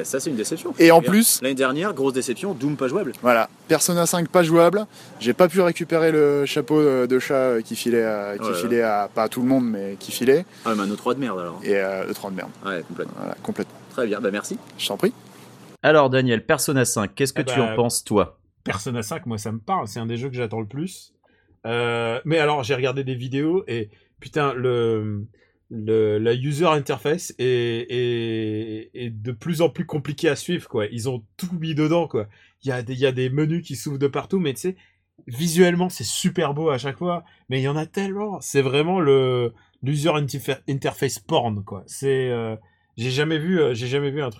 [0.04, 0.74] Ça c'est une déception.
[0.78, 3.12] Et en plus, l'année dernière, grosse déception, Doom pas jouable.
[3.22, 4.86] voilà, Persona 5 pas jouable.
[5.20, 9.08] J'ai pas pu récupérer le chapeau euh, de chat qui filait, à, qui filait à
[9.12, 10.44] pas à tout le monde, mais qui filait.
[10.64, 11.60] Ah mais un autre de merde alors.
[11.62, 12.50] Et euh, le 3 de merde.
[12.64, 13.14] Ouais, complètement.
[13.16, 13.74] Voilà, complètement.
[13.90, 14.58] Très bien, bah merci.
[14.78, 15.12] Je t'en prie.
[15.82, 18.38] Alors Daniel, Persona 5, qu'est-ce que Eh tu bah, en penses toi?
[18.64, 21.12] Persona 5, moi ça me parle, c'est un des jeux que j'attends le plus.
[21.66, 25.24] Euh, mais alors j'ai regardé des vidéos et putain le,
[25.74, 30.86] le la user interface est, de plus en plus compliqué à suivre quoi.
[30.86, 32.08] Ils ont tout mis dedans.
[32.62, 34.76] Il y a des menus qui s'ouvrent de partout mais tu sais
[35.28, 38.40] visuellement c'est super beau à chaque fois mais il y en a tellement.
[38.40, 41.82] C'est vraiment le l'user interfa- interface porn quoi.
[41.86, 42.56] C'est euh,
[42.96, 44.30] j'ai jamais vu euh, j'ai jamais vu un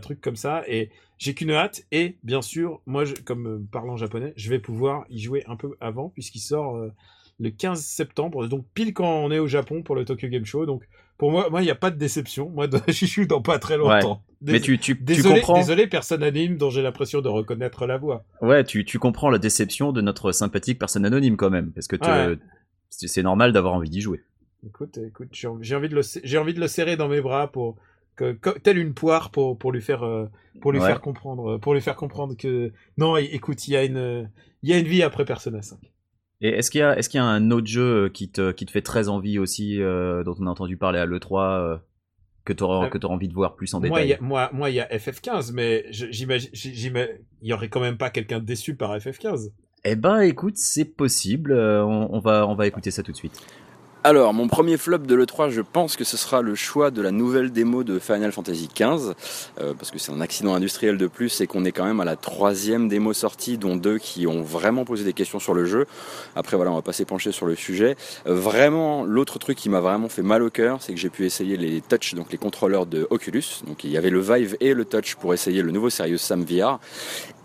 [0.00, 4.32] truc comme ça et j'ai qu'une hâte et bien sûr, moi, comme euh, parlant japonais,
[4.36, 6.76] je vais pouvoir y jouer un peu avant puisqu'il sort
[7.40, 10.66] le 15 septembre, donc pile quand on est au Japon pour le Tokyo Game Show.
[10.66, 10.84] Donc
[11.18, 12.50] pour moi, moi, il n'y a pas de déception.
[12.50, 14.22] Moi, j'y joue dans pas très longtemps.
[14.42, 17.96] Mais tu, tu, tu désolé, comprends désolé, personne anime dont j'ai l'impression de reconnaître la
[17.96, 18.24] voix.
[18.42, 21.96] Ouais, tu, tu comprends la déception de notre sympathique personne anonyme quand même, parce que
[21.96, 22.36] Ouais.
[22.90, 24.20] c'est normal d'avoir envie d'y jouer.
[24.66, 27.76] Écoute, écoute, j'ai envie, de le, j'ai envie de le serrer dans mes bras pour
[28.16, 30.26] que, telle une poire pour pour lui faire euh,
[30.60, 30.86] pour lui Ouais.
[30.86, 34.30] faire comprendre pour lui faire comprendre que non, écoute, il y a une
[34.62, 35.78] il y a une vie après Persona 5.
[36.44, 38.82] Et est-ce qu'il y qu'il y a un autre jeu qui te, qui te fait
[38.82, 41.76] très envie aussi, euh, dont on a entendu parler à l'E3, euh,
[42.44, 44.50] que tu auras, Euh, envie de voir plus en Moi, détail il y a, moi,
[44.52, 48.40] moi, il y a FF15, mais j'imagine, j'imagine, il y aurait quand même pas quelqu'un
[48.40, 49.52] déçu par FF15.
[49.86, 51.52] Eh ben, écoute, c'est possible.
[51.52, 53.40] euh, on, on va, on va écouter ça tout de suite.
[54.06, 57.10] Alors, mon premier flop de l'E3, je pense que ce sera le choix de la
[57.10, 59.14] nouvelle démo de Final Fantasy XV,
[59.58, 62.04] euh, parce que c'est un accident industriel de plus et qu'on est quand même à
[62.04, 65.86] la troisième démo sortie, dont deux qui ont vraiment posé des questions sur le jeu.
[66.36, 67.96] Après, voilà, on va pas s'épancher sur le sujet.
[68.26, 71.24] Euh, vraiment, l'autre truc qui m'a vraiment fait mal au cœur, c'est que j'ai pu
[71.24, 73.62] essayer les touch, donc les contrôleurs de Oculus.
[73.66, 76.44] Donc, il y avait le Vive et le touch pour essayer le nouveau Serious Sam
[76.44, 76.78] VR.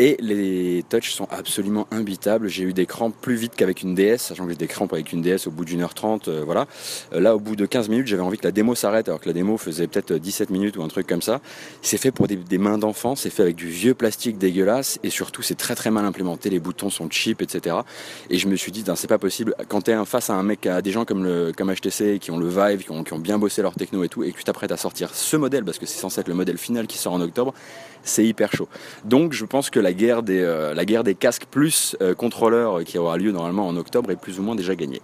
[0.02, 2.48] Et les touchs sont absolument imbitables.
[2.48, 5.12] J'ai eu des crampes plus vite qu'avec une DS, sachant que j'ai des crampes avec
[5.12, 6.30] une DS au bout d'une heure trente.
[6.30, 6.68] Euh, voilà.
[7.14, 9.28] Euh, là, au bout de 15 minutes, j'avais envie que la démo s'arrête, alors que
[9.28, 11.42] la démo faisait peut-être 17 minutes ou un truc comme ça.
[11.82, 15.42] C'est fait pour des, mains d'enfants, c'est fait avec du vieux plastique dégueulasse, et surtout,
[15.42, 16.50] c'est très très mal implémenté.
[16.50, 17.76] Les boutons sont cheap, etc.
[18.30, 19.54] Et je me suis dit, c'est pas possible.
[19.68, 22.38] Quand t'es face à un mec, à des gens comme le comme HTC qui ont
[22.38, 24.46] le Vive, qui ont, qui ont bien bossé leur techno et tout, et que tu
[24.46, 27.12] t'apprêtes à sortir ce modèle parce que c'est censé être le modèle final qui sort
[27.12, 27.54] en octobre,
[28.04, 28.68] c'est hyper chaud.
[29.06, 32.80] Donc je pense que la guerre des, euh, la guerre des casques plus euh, contrôleurs
[32.80, 35.02] euh, qui aura lieu normalement en octobre est plus ou moins déjà gagnée.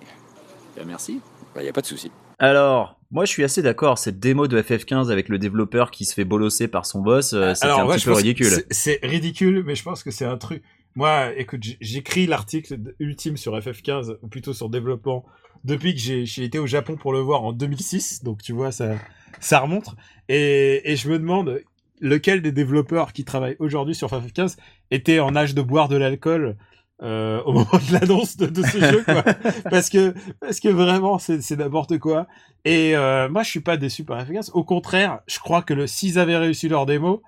[0.86, 1.20] merci.
[1.58, 2.12] Il n'y a pas de souci.
[2.38, 6.14] Alors, moi je suis assez d'accord, cette démo de FF15 avec le développeur qui se
[6.14, 8.48] fait bolosser par son boss, euh, Alors, un ouais, petit peu ridicule.
[8.48, 10.62] c'est- C'est ridicule, mais je pense que c'est un truc.
[10.96, 15.26] Moi, écoute, j'écris l'article ultime sur FF15, ou plutôt sur développement,
[15.64, 18.24] depuis que j'ai j'ai été au Japon pour le voir en 2006.
[18.24, 18.92] Donc, tu vois, ça,
[19.40, 19.90] ça remonte.
[20.30, 21.62] Et, et je me demande
[22.02, 24.58] lequel des développeurs qui travaillent aujourd'hui sur FF15
[24.92, 26.58] était en âge de boire de l'alcool
[27.02, 29.24] euh, au moment de l'annonce de, de ce jeu, quoi.
[29.70, 32.28] parce que parce que vraiment, c'est c'est n'importe quoi.
[32.64, 34.52] Et euh, moi, je suis pas déçu par FF15.
[34.54, 37.22] Au contraire, je crois que le s'ils avaient réussi leur démo,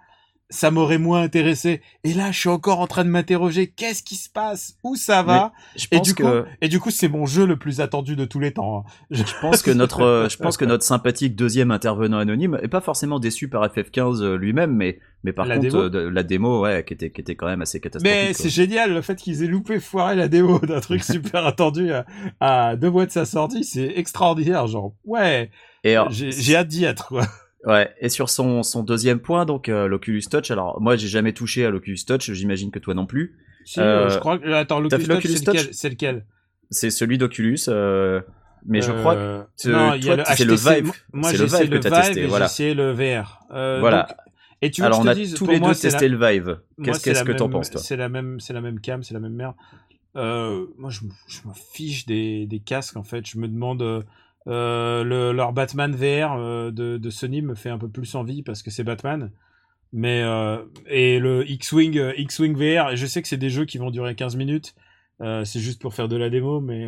[0.50, 1.82] ça m'aurait moins intéressé.
[2.04, 3.68] Et là, je suis encore en train de m'interroger.
[3.68, 4.78] Qu'est-ce qui se passe?
[4.84, 5.52] Où ça va?
[5.76, 8.26] Je Et du que coup, et du coup, c'est mon jeu le plus attendu de
[8.26, 8.80] tous les temps.
[8.80, 8.84] hein.
[9.12, 12.68] Je je pense que notre euh, je pense que notre sympathique deuxième intervenant anonyme est
[12.70, 15.84] pas forcément déçu par FF15 euh, lui-même, mais mais par La contre démo?
[15.96, 18.18] euh, la démo ouais qui était qui était quand même assez catastrophique.
[18.18, 21.92] Mais c'est génial le fait qu'ils aient loupé foiré la démo d'un truc super attendu
[21.92, 22.06] à,
[22.40, 25.50] à deux mois de sa sortie, c'est extraordinaire, genre ouais,
[25.84, 27.26] Et alors, j'ai j'ai hâte d'y être quoi.
[27.68, 31.34] Ouais, et sur son, son deuxième point, donc euh, l'Oculus Touch, alors moi j'ai jamais
[31.34, 33.36] touché à l'Oculus Touch, j'imagine que toi non plus.
[33.66, 36.26] Si, Euh, euh, je crois que attends, l'Oculus Touch, c'est lequel
[36.72, 38.22] C'est celui d'Oculus, euh,
[38.66, 39.70] mais je crois que c'est
[40.46, 40.56] le.
[40.56, 40.92] Vive.
[41.12, 42.46] Moi, j'ai le essayé Vive le que Vive testé, et voilà.
[42.46, 43.40] j'ai essayé le VR.
[43.50, 44.04] Voilà.
[44.08, 44.18] donc-
[44.64, 46.32] et tu veux alors que on a dise, tous les moi, deux testé la- le
[46.32, 46.60] Vive.
[46.84, 47.80] Qu'est-ce la que t'en penses toi?
[47.82, 49.56] C'est la même, c'est la même cam, c'est la même merde.
[50.16, 53.28] Moi, je, je me fiche des, des casques en fait.
[53.28, 54.06] Je me demande
[54.48, 58.44] euh, le, leur Batman VR euh, de, de Sony me fait un peu plus envie
[58.44, 59.32] parce que c'est Batman.
[59.94, 60.58] Mais euh,
[60.90, 62.92] et le X-wing, X-wing VR.
[62.92, 64.74] et Je sais que c'est des jeux qui vont durer 15 minutes.
[65.20, 66.88] C'est juste pour faire de la démo, mais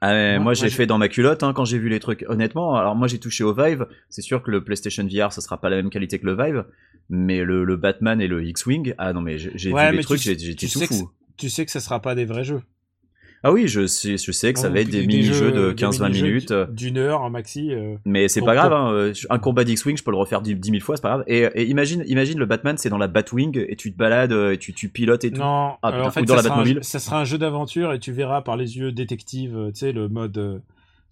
[0.00, 2.24] Ah, Moi- j'ai fait dans ma culotte hein, quand j'ai vu les trucs.
[2.28, 3.86] Honnêtement, alors moi j'ai touché au Vive.
[4.08, 6.64] C'est sûr que le PlayStation VR, ça sera pas la même qualité que le Vive,
[7.10, 10.02] mais le, le Batman et le X-wing, ah non mais j'ai Ouais, vu mais les
[10.04, 11.10] trucs, j'étais tout sais que fou.
[11.36, 12.62] tu sais que ça sera pas des vrais jeux.
[13.42, 16.52] Ah oui, je sais, je sais que ça va être des, mini-jeux de 15-20 minutes.
[16.72, 17.72] d'une heure, un maxi.
[17.72, 17.96] euh.
[18.04, 20.80] Mais c'est pas grave, hein, euh, un combat d'X-Wing, je peux le refaire 10 000
[20.80, 21.24] fois, c'est pas grave.
[21.26, 24.52] Et, et imagine, imagine le Batman, c'est dans la Batwing et tu te balades, euh,
[24.52, 25.40] et tu, tu pilotes et tout.
[25.40, 26.84] Non, Ah, putain, en fait, ou dans ça, la sera un, Batmobile.
[26.84, 30.08] ça sera un jeu d'aventure et tu verras par les yeux détective, tu sais, le
[30.10, 30.60] mode,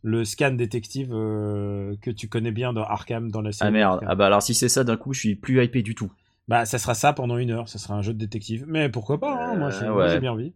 [0.03, 3.69] le scan détective euh, que tu connais bien dans Arkham, dans la série.
[3.69, 5.95] Ah merde, ah bah alors si c'est ça, d'un coup, je suis plus hypé du
[5.95, 6.13] tout.
[6.47, 8.65] Bah, ça sera ça pendant une heure, ça sera un jeu de détective.
[8.69, 10.11] Mais pourquoi pas, hein, moi, j'ai moi, ouais.
[10.11, 10.53] j'ai bien envie.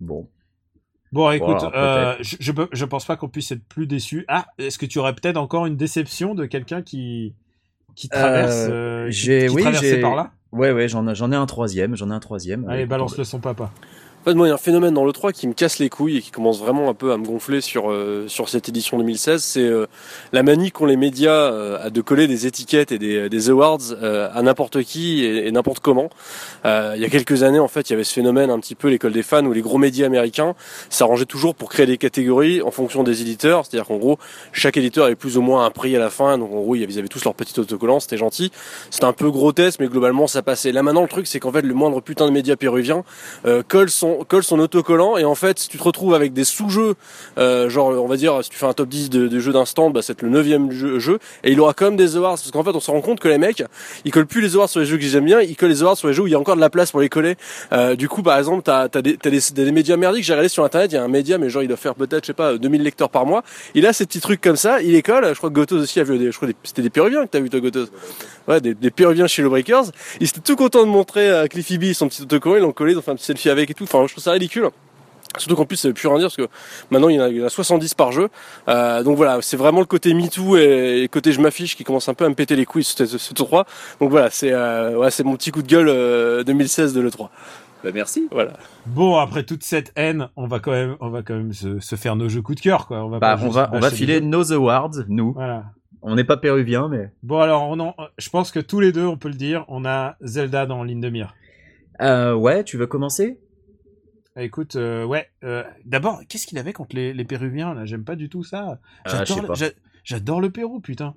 [0.00, 0.28] Bon.
[1.16, 4.24] Bon, écoute, euh, je, je, peux- je pense pas qu'on puisse être plus déçu.
[4.28, 7.34] Ah, est-ce que tu aurais peut-être encore une déception de quelqu'un qui
[7.94, 9.62] qui traverse, euh, qui- oui,
[10.02, 10.30] par là?
[10.52, 12.68] Ouais, ouais, j'en ai, j'en ai un troisième, j'en ai un troisième.
[12.68, 13.70] Allez, Écoute, balance le son papa.
[14.26, 16.16] Fait, moi, il y a un phénomène dans le 3 qui me casse les couilles
[16.16, 19.40] et qui commence vraiment un peu à me gonfler sur, euh, sur cette édition 2016.
[19.40, 19.86] C'est euh,
[20.32, 24.28] la manie qu'ont les médias euh, de coller des étiquettes et des, des awards euh,
[24.34, 26.10] à n'importe qui et, n'importe comment.
[26.64, 28.88] Il y a quelques années, en fait, il y avait ce phénomène un petit peu
[28.88, 30.56] l'école des fans où les gros médias américains
[30.90, 33.64] s'arrangeaient toujours pour créer des catégories en fonction des éditeurs.
[33.64, 34.18] C'est-à-dire qu'en gros,
[34.50, 36.36] chaque éditeur avait plus ou moins un prix à la fin.
[36.36, 38.50] Donc en gros, ils avaient tous leur petit autocollant, c'était gentil.
[38.90, 40.72] C'était un peu grotesque, mais globalement, ça passait.
[40.72, 43.04] Là maintenant, le truc, c'est qu'en fait, le moindre putain de média péruvien
[43.68, 46.94] colle son colle son autocollant et en fait si tu te retrouves avec des sous-jeux
[47.38, 49.90] euh, genre on va dire si tu fais un top 10 de, de jeux d'instant
[49.90, 52.64] bah c'est le neuvième jeu, jeu et il aura quand même des awards parce qu'en
[52.64, 53.62] fait on se rend compte que les mecs
[54.04, 55.96] ils collent plus les awards sur les jeux que j'aime bien ils collent les awards
[55.96, 57.36] sur les jeux où il y a encore de la place pour les coller.
[57.72, 60.24] Euh, du coup par exemple t'as as des, t'as des, des médias merdiques.
[60.24, 62.24] J'ai regardé sur internet il y a un média mais genre il doit faire peut-être
[62.24, 63.42] je sais pas 2000 lecteurs par mois.
[63.74, 65.26] Il a ces petits trucs comme ça il les colle.
[65.28, 67.40] Je crois que Gotos aussi a vu des, je crois c'était des péruviens que t'as
[67.40, 67.86] vu toi Gotos.
[68.48, 69.86] Ouais des, des péruviens chez Breakers
[70.20, 72.56] ils étaient tout contents de montrer à Cliffy B son petit autocollant.
[72.56, 74.32] Ils l'ont collé ils ont fait un petit selfie avec et tout je trouve ça
[74.32, 74.68] ridicule
[75.38, 76.48] Surtout qu'en plus, ça veut plus rien dire parce que
[76.90, 78.28] maintenant il y en a, il y en a 70 par jeu.
[78.68, 81.84] Euh, donc voilà, c'est vraiment le côté MeToo et, et le côté je m'affiche qui
[81.84, 83.66] commence un peu à me péter les couilles ce, ce, ce 3.
[84.00, 87.28] Donc voilà, c'est euh, ouais, c'est mon petit coup de gueule euh, 2016 de l'E3.
[87.84, 88.28] Bah merci.
[88.32, 88.54] Voilà.
[88.86, 91.96] Bon, après toute cette haine, on va quand même, on va quand même se, se
[91.96, 93.04] faire nos jeux coup de cœur, quoi.
[93.04, 95.34] On va, Bah, on va, on va bâcher filer nos awards, nous.
[95.34, 95.64] Voilà.
[96.02, 97.10] On n'est pas péruviens, mais.
[97.22, 99.84] Bon, alors, on en, je pense que tous les deux, on peut le dire, on
[99.84, 101.34] a Zelda dans ligne de mire.
[102.00, 103.38] Euh, ouais, tu veux commencer?
[104.38, 105.26] Écoute, euh, ouais.
[105.44, 107.84] euh, D'abord, qu'est-ce qu'il avait contre les, les Péruviens là?
[107.86, 108.80] J'aime pas du tout ça.
[109.04, 109.24] Ah,
[110.04, 111.14] J'adore, le- Pérou, putain.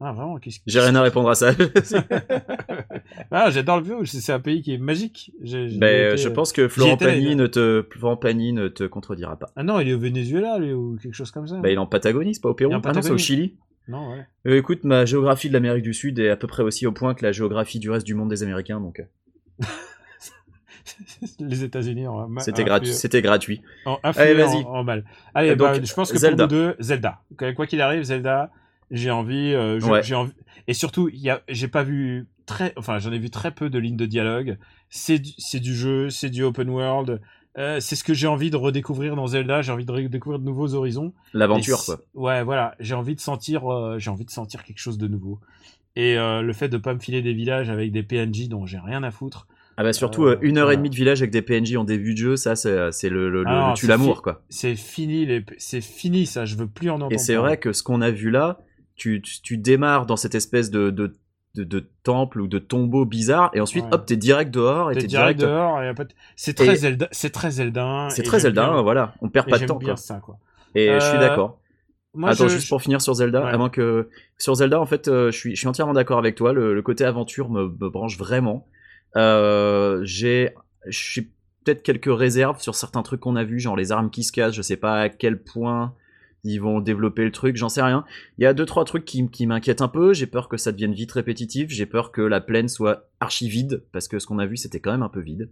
[0.00, 1.50] Ah, vraiment qu'est-ce que- J'ai rien à répondre à ça.
[3.30, 4.04] ah, j'adore le Pérou.
[4.04, 5.32] C'est un pays qui est magique.
[5.40, 9.50] Ben, été- je pense que Florent Pagny ne te, Florent Pagny ne te contredira pas.
[9.56, 11.56] Ah non, il est au Venezuela, lui, ou quelque chose comme ça.
[11.58, 13.18] Bah, il est en Patagonie, c'est pas au Pérou Ah non, c'est au.
[13.18, 13.56] Chili.
[13.88, 14.26] Non, ouais.
[14.46, 17.14] Euh, écoute, ma géographie de l'Amérique du Sud est à peu près aussi au point
[17.14, 19.64] que la géographie du reste du monde des Américains, donc euh,
[21.40, 22.92] Les États-Unis en c'était gratuit.
[22.92, 23.60] C'était gratuit.
[23.86, 24.64] en- Allez, vas-y.
[24.64, 25.04] En, en mal.
[25.34, 26.46] Allez, donc, bah, je pense que Zelda.
[26.46, 27.20] pour nous deux, Zelda.
[27.56, 28.50] Quoi qu'il arrive, Zelda,
[28.90, 30.02] j'ai envie, euh, Ouais.
[30.02, 30.32] j'ai envie.
[30.66, 31.10] Et surtout,
[31.48, 34.58] j'ai pas vu très, enfin, j'en ai vu très peu de lignes de dialogue.
[34.90, 37.20] C'est du, jeu, c'est du open world.
[37.56, 39.62] Euh, c'est ce que j'ai envie de redécouvrir dans Zelda.
[39.62, 41.12] J'ai envie de redécouvrir de nouveaux horizons.
[41.34, 41.98] L'aventure, quoi.
[42.14, 42.74] Ouais, voilà.
[42.80, 45.40] J'ai envie de sentir, euh, j'ai envie de sentir quelque chose de nouveau.
[45.96, 48.78] Et euh, le fait de pas me filer des villages avec des PNJ dont j'ai
[48.78, 49.48] rien à foutre.
[49.80, 51.84] Ah bah surtout Euh, euh, une heure et demie de village avec des PNJ en
[51.84, 54.42] début de jeu, ça c'est c'est le, le, Ah le tue l'amour quoi.
[54.48, 56.44] C'est fini les, c'est fini ça.
[56.44, 57.12] Je veux plus en entendre.
[57.12, 58.58] Et c'est vrai que ce qu'on a vu là,
[58.96, 61.14] tu, tu, tu démarres dans cette espèce de, de,
[61.54, 63.94] de, de temple ou de tombeau bizarre et ensuite Ouais.
[63.94, 65.40] hop t'es direct dehors et T'es direct, direct.
[65.54, 65.80] dehors.
[65.82, 65.92] et
[66.34, 67.08] C'est très Et- Zelda.
[67.12, 68.08] C'est très Zelda.
[68.10, 69.14] C'est très j'aime Zelda, bien- voilà.
[69.22, 69.96] On perd pas de temps bien quoi.
[69.96, 70.38] ça quoi.
[70.74, 71.60] Et je suis Euh, d'accord.
[72.14, 73.56] Moi, Attends, je- juste pour finir sur Zelda, Ouais.
[73.56, 76.52] moins que sur Zelda, en fait, euh, je suis, je suis entièrement d'accord avec toi.
[76.52, 78.66] Le, le côté aventure me, me branche vraiment.
[79.16, 80.54] Euh, j'ai,
[80.86, 81.28] j'ai
[81.64, 84.54] peut-être quelques réserves sur certains trucs qu'on a vus, genre les armes qui se cassent.
[84.54, 85.94] Je sais pas à quel point
[86.44, 88.04] ils vont développer le truc, j'en sais rien.
[88.38, 90.12] Il y a deux trois trucs qui, qui m'inquiètent un peu.
[90.12, 91.70] J'ai peur que ça devienne vite répétitif.
[91.70, 94.80] J'ai peur que la plaine soit archi vide parce que ce qu'on a vu c'était
[94.80, 95.50] quand même un peu vide.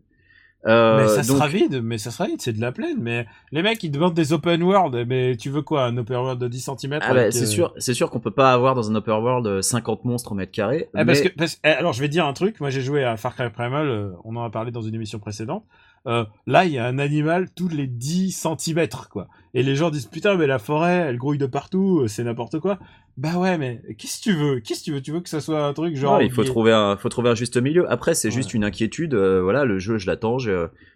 [0.66, 2.96] Euh, mais ça donc- sera vide, mais ça sera vide, c'est de la plaine.
[3.00, 5.06] Mais les mecs, ils demandent des open world.
[5.06, 7.94] Mais tu veux quoi, un open world de 10 cm Ah bah, c'est sûr, c'est
[7.94, 10.88] sûr qu'on peut pas avoir dans un open world euh, 50 monstres au mètre carré.
[10.92, 13.16] Parce mais- que, parce- eh, alors je vais dire un truc, moi j'ai joué à
[13.16, 15.64] Far Cry Primal, euh, on en a parlé dans une émission précédente.
[16.06, 19.28] Euh, là, il y a un animal tous les 10 cm, quoi.
[19.54, 22.60] Et les gens disent putain, mais la forêt, elle grouille de partout, euh, c'est n'importe
[22.60, 22.78] quoi.
[23.16, 24.60] Bah ouais, mais qu'est-ce que tu veux?
[24.60, 25.00] Qu'est-ce que tu veux?
[25.00, 26.20] Tu veux que ça soit un truc genre.
[26.20, 27.90] Il faut trouver un, faut trouver un juste milieu.
[27.90, 29.14] Après, c'est juste une inquiétude.
[29.14, 30.36] euh, voilà, le jeu, je l'attends.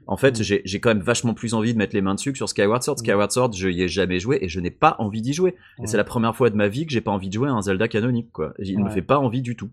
[0.06, 0.42] En fait, Mm.
[0.64, 2.96] j'ai, quand même vachement plus envie de mettre les mains dessus que sur Skyward Sword.
[2.96, 3.04] Mm.
[3.04, 5.54] Skyward Sword, je y ai jamais joué et je n'ai pas envie d'y jouer.
[5.82, 7.52] Et c'est la première fois de ma vie que j'ai pas envie de jouer à
[7.52, 8.52] un Zelda canonique, quoi.
[8.58, 8.90] Il me Ouais.
[8.90, 9.70] fait pas envie du tout.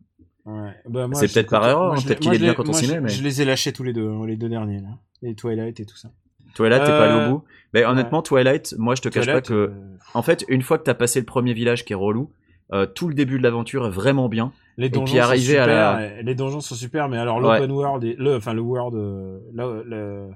[0.48, 0.72] Ouais.
[0.88, 3.10] Bah, C'est peut-être par erreur, hein, peut-être qu'il est bien quand on s'y met, mais-
[3.10, 4.90] Je les ai lâchés tous les deux, hein, les deux derniers, là.
[5.22, 6.10] Les Twilight et tout ça.
[6.56, 7.44] Twilight, t'es pas allé Euh, au bout.
[7.74, 9.70] Mais honnêtement, Twilight, moi, je te cache pas que, euh,
[10.14, 12.32] en fait, une fois que t'as passé le premier village qui est relou,
[12.74, 14.54] euh, tout le début de l'aventure est vraiment bien.
[14.78, 17.60] Les donjons, puis sont à super, la- et- les donjons sont super, mais alors Ouais.
[17.60, 20.28] l'open world, et, le, enfin le world, euh, le, le-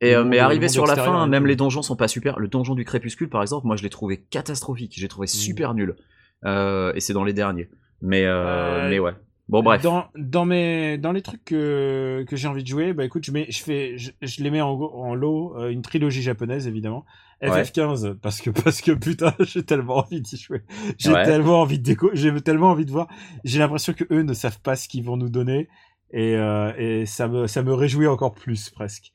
[0.00, 2.38] Et euh, mais arrivé sur la fin, même les donjons sont pas super.
[2.38, 4.92] Le donjon du crépuscule, par exemple, moi je l'ai trouvé catastrophique.
[4.96, 5.08] J'ai Mm.
[5.08, 5.96] trouvé super nul.
[6.44, 7.68] Euh, et c'est dans les derniers.
[8.00, 8.44] Mais euh,
[8.84, 9.12] Euh, mais ouais.
[9.48, 9.80] Bon bref.
[9.82, 13.32] Dans, dans mes dans les trucs que, que j'ai envie de jouer, bah écoute, je
[13.32, 17.04] mets je fais je, je les mets en, lot euh, une trilogie japonaise évidemment.
[17.40, 17.62] Ouais.
[17.62, 20.62] FF15 parce que parce que putain, j'ai tellement envie d'y jouer.
[20.98, 21.24] J'ai Ouais.
[21.24, 23.08] tellement envie de déco, j'ai tellement envie de voir.
[23.44, 25.68] J'ai l'impression que eux ne savent pas ce qu'ils vont nous donner
[26.12, 29.12] et euh, et ça me ça me réjouit encore plus presque.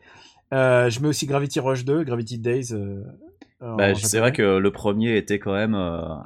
[0.54, 2.74] Euh, je mets aussi Gravity Rush 2, Gravity Days.
[3.62, 5.74] Bah, c'est vrai que le premier était quand même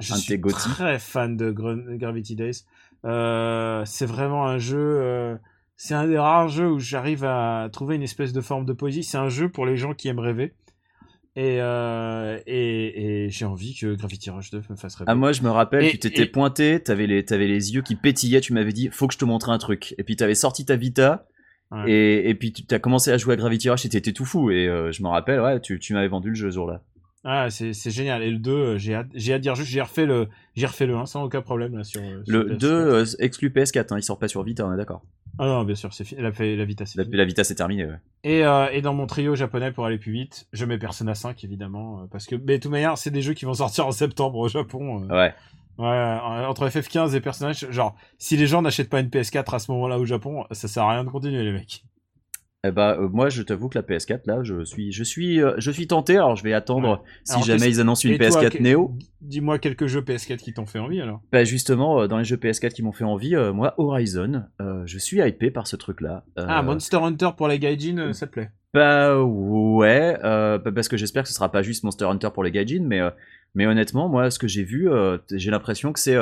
[0.00, 0.68] Je un de suis tes gothis.
[0.70, 2.64] très fan de Gra- Gravity Days.
[3.04, 4.78] Euh, c'est vraiment un jeu.
[4.78, 5.36] euh,
[5.76, 9.04] c'est un des rares jeux où j'arrive à trouver une espèce de forme de poésie.
[9.04, 10.52] C'est un jeu pour les gens qui aiment rêver.
[11.36, 15.08] Et, euh, et, et j'ai envie que Gravity Rush 2 me fasse rêver.
[15.08, 17.94] Ah moi je me rappelle, Et- tu t'étais pointé, t'avais les t'avais les yeux qui
[17.94, 19.94] pétillaient, tu m'avais dit faut que je te montre un truc.
[19.98, 21.26] Et puis t'avais sorti ta Vita.
[21.70, 21.88] Ouais.
[21.88, 24.50] Et, et puis tu as commencé à jouer à Gravity Rush et t'étais tout fou.
[24.50, 26.82] Et je me rappelle, ouais, tu, tu m'avais vendu le jeu ce jour-là.
[27.30, 28.22] Ah, c'est c'est génial.
[28.22, 29.66] Et le 2, euh, j'ai hâte, j'ai hâte d'y rejouer.
[29.66, 32.00] J'ai refait le, j'ai refait le 1 sans aucun problème là sur.
[32.00, 32.56] euh, sur Le PS4.
[32.58, 35.02] 2 euh, exclu PS4, hein, il sort pas sur Vita, on est d'accord.
[35.38, 36.22] Ah non, bien sûr, c'est fini.
[36.22, 37.16] La, la Vita, c'est La, fini.
[37.16, 37.84] la Vita c'est terminé.
[37.84, 37.98] Ouais.
[38.24, 41.44] Et, euh, et dans mon trio japonais pour aller plus vite, je mets Persona 5
[41.44, 44.38] évidemment parce que mais de toute manière c'est des jeux qui vont sortir en septembre
[44.38, 45.04] au Japon.
[45.10, 45.14] euh.
[45.14, 45.34] ouais.
[45.78, 49.70] Ouais, entre FF15 et Persona, genre si les gens n'achètent pas une PS4 à ce
[49.70, 51.84] moment-là au Japon, ça sert à rien de continuer les mecs.
[52.64, 55.54] Eh bah, euh, moi, je t'avoue que la PS4, là, je suis, je suis, euh,
[55.58, 56.16] je suis tenté.
[56.16, 58.96] Alors, je vais attendre si Alors, jamais ils annoncent une Et toi, PS4 que- Neo.
[59.20, 61.20] Dis-moi quelques jeux PS4 qui t'ont fait envie alors.
[61.30, 64.42] Bah, justement, euh, dans les jeux PS4 qui m'ont fait envie, moi, Horizon,
[64.86, 66.24] je suis hypé par ce truc-là.
[66.36, 68.50] Ah, Monster Hunter pour les gaijin, ça te plaît?
[68.74, 72.50] Bah ouais, bah, parce que j'espère que ce sera pas juste Monster Hunter pour les
[72.50, 73.00] gaijin, mais
[73.54, 74.88] mais honnêtement, moi, ce que j'ai vu,
[75.30, 76.16] j'ai l'impression que c'est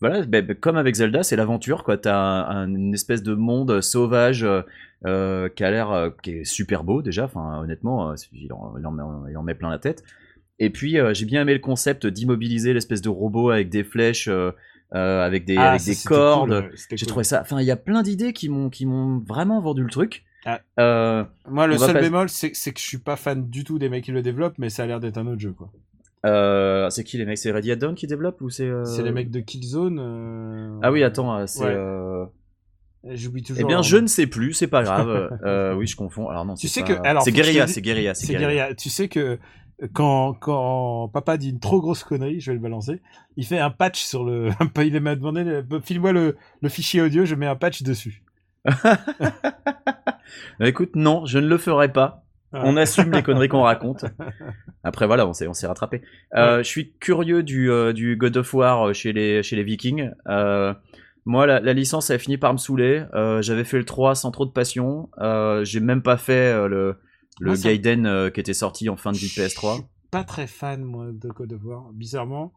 [0.00, 1.96] voilà, bah, bah, comme avec Zelda, c'est l'aventure quoi.
[1.96, 4.62] T'as un, un- une espèce de monde sauvage euh,
[5.06, 7.24] euh, qui a l'air euh, qui est super beau déjà.
[7.24, 10.04] Enfin, honnêtement, euh, il, en, il en met, il en met plein la tête.
[10.58, 14.28] Et puis j'ai bien aimé le concept d'immobiliser l'espèce de robot avec des flèches,
[14.92, 16.50] avec des Ah, avec des cordes.
[16.68, 17.06] cool, J'ai cool.
[17.08, 17.40] trouvé ça.
[17.40, 20.22] Enfin, il y a plein d'idées qui m'ont qui m'ont vraiment vendu le truc.
[20.44, 20.60] Ah.
[20.78, 23.88] Euh, Moi, le seul pas- bémol, c'est que je suis pas fan du tout des
[23.88, 25.70] mecs qui le développent, mais ça a l'air d'être un autre jeu quoi.
[26.26, 27.38] Euh, c'est qui les mecs?
[27.38, 30.78] C'est Ready at Dawn qui développe ou c'est euh, C'est les mecs de Killzone.
[30.82, 31.64] Ah oui, attends, c'est.
[31.64, 32.24] Ouais.
[33.04, 33.62] Euh, J'oublie toujours.
[33.62, 34.02] Eh bien, je nom.
[34.02, 35.38] ne sais plus, c'est pas grave.
[35.44, 36.28] Euh, oui, je confonds.
[36.28, 38.74] Alors non, Tu c'est sais pas- que- alors, c'est dise- c'est Guerilla, C'est guérilla.
[38.74, 39.38] Tu sais que
[39.92, 43.00] quand, quand papa dit une trop grosse connerie, je vais le balancer,
[43.36, 44.50] il fait un patch sur le.
[44.84, 48.22] il m'a demandé, euh, file-moi le, le fichier audio, je mets un patch dessus.
[50.58, 52.24] Bah, écoute, non, je ne le ferai pas.
[52.54, 52.62] Ah.
[52.64, 54.04] On assume les conneries qu'on raconte.
[54.84, 56.02] Après, voilà, on s'est, on s'est rattrapé.
[56.34, 59.62] Euh, Je suis curieux du, euh, du God of War euh, chez les, chez les
[59.62, 60.10] Vikings.
[60.28, 60.74] Euh,
[61.24, 63.04] moi, la, la licence, elle a fini par me saouler.
[63.14, 65.08] Euh, j'avais fait le 3 sans trop de passion.
[65.18, 66.96] Euh, j'ai même pas fait euh, le,
[67.40, 69.74] le ça- Gaiden qui était sorti en fin de vie de Je PS3.
[69.76, 72.52] suis pas très fan, moi, de God of War, bizarrement.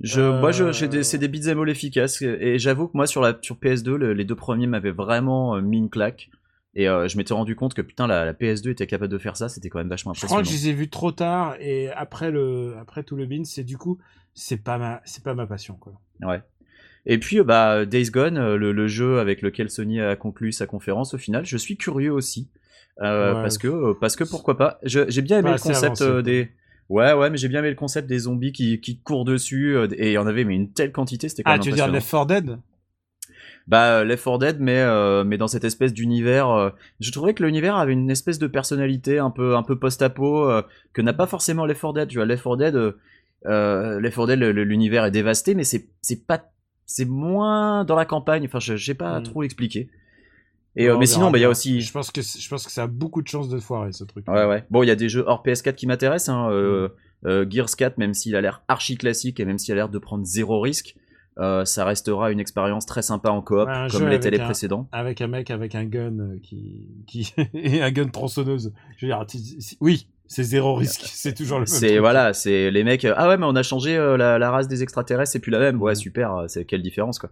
[0.00, 2.22] Je, Euh, moi, je, j'ai des- c'est des beat'em all efficaces.
[2.22, 5.78] Et j'avoue que moi, sur, la, sur PS2, le- les deux premiers m'avaient vraiment mis
[5.78, 6.30] une claque.
[6.74, 9.36] Et euh, je m'étais rendu compte que putain, la, la PS2 était capable de faire
[9.36, 9.48] ça.
[9.48, 10.56] C'était quand même vachement Je crois impressionnant.
[10.56, 13.64] que je les ai vus trop tard et après le, après tout le bin, c'est
[13.64, 13.98] du coup,
[14.34, 15.94] c'est pas ma, c'est pas ma passion, quoi.
[16.22, 16.40] Ouais.
[17.06, 20.52] Et puis, euh, bah, Days Gone, euh, le, le jeu avec lequel Sony a conclu
[20.52, 22.48] sa conférence, au final, je suis curieux aussi.
[23.00, 23.42] Euh, Ouais.
[23.42, 24.78] parce, que, euh, parce que pourquoi pas.
[24.82, 26.48] J'ai bien aimé Pas le concept avancé, des.
[26.88, 29.76] Ouais, ouais, mais j'ai bien aimé le concept des zombies qui, qui courent dessus.
[29.96, 31.76] et il y en avait, mais une telle quantité, c'était quand Ah, même tu veux
[31.76, 31.86] dire.
[31.88, 32.58] Left 4 Dead?
[33.68, 36.48] Bah, Left 4 Dead, mais, euh, mais dans cette espèce d'univers.
[36.50, 36.70] euh,
[37.00, 40.62] je trouvais que l'univers avait une espèce de personnalité un peu, un peu post-apo euh,
[40.94, 42.08] que n'a pas forcément Left 4 Dead.
[42.08, 42.94] Tu vois, Left 4 Dead,
[43.44, 46.42] Left 4 Dead, l'univers est dévasté, mais c'est c'est pas.
[46.90, 48.46] C'est moins dans la campagne.
[48.46, 49.22] Enfin, je sais pas Hmm.
[49.22, 49.88] trop l'expliquer.
[50.74, 51.80] Et, euh, mais sinon, bah, il y a aussi.
[51.82, 54.26] Je pense que, je pense que ça a beaucoup de chances de foirer, ce truc.
[54.28, 54.64] Ouais, ouais.
[54.70, 56.30] Bon, il y a des jeux hors PS4 qui m'intéressent.
[56.30, 56.48] Hein.
[56.50, 56.88] Euh,
[57.26, 59.98] euh, Gears 4, même s'il a l'air archi classique et même s'il a l'air de
[59.98, 60.94] prendre zéro risque,
[61.64, 64.88] ça restera une expérience très sympa en coop, Ouais, comme l'étaient les un- précédents.
[64.92, 68.72] Avec un mec avec un gun qui, qui, et un gun tronçonneuse.
[68.96, 69.24] Je veux dire,
[69.80, 71.02] oui, c'est zéro risque.
[71.12, 71.74] C'est toujours le même.
[71.80, 73.04] C'est voilà, c'est les mecs.
[73.16, 75.58] Ah ouais, mais on a changé euh, la, la race des extraterrestres, c'est plus la
[75.58, 75.80] même.
[75.82, 75.96] Ouais, Mhm.
[75.96, 76.34] super.
[76.36, 77.30] euh, C'est quelle différence quoi.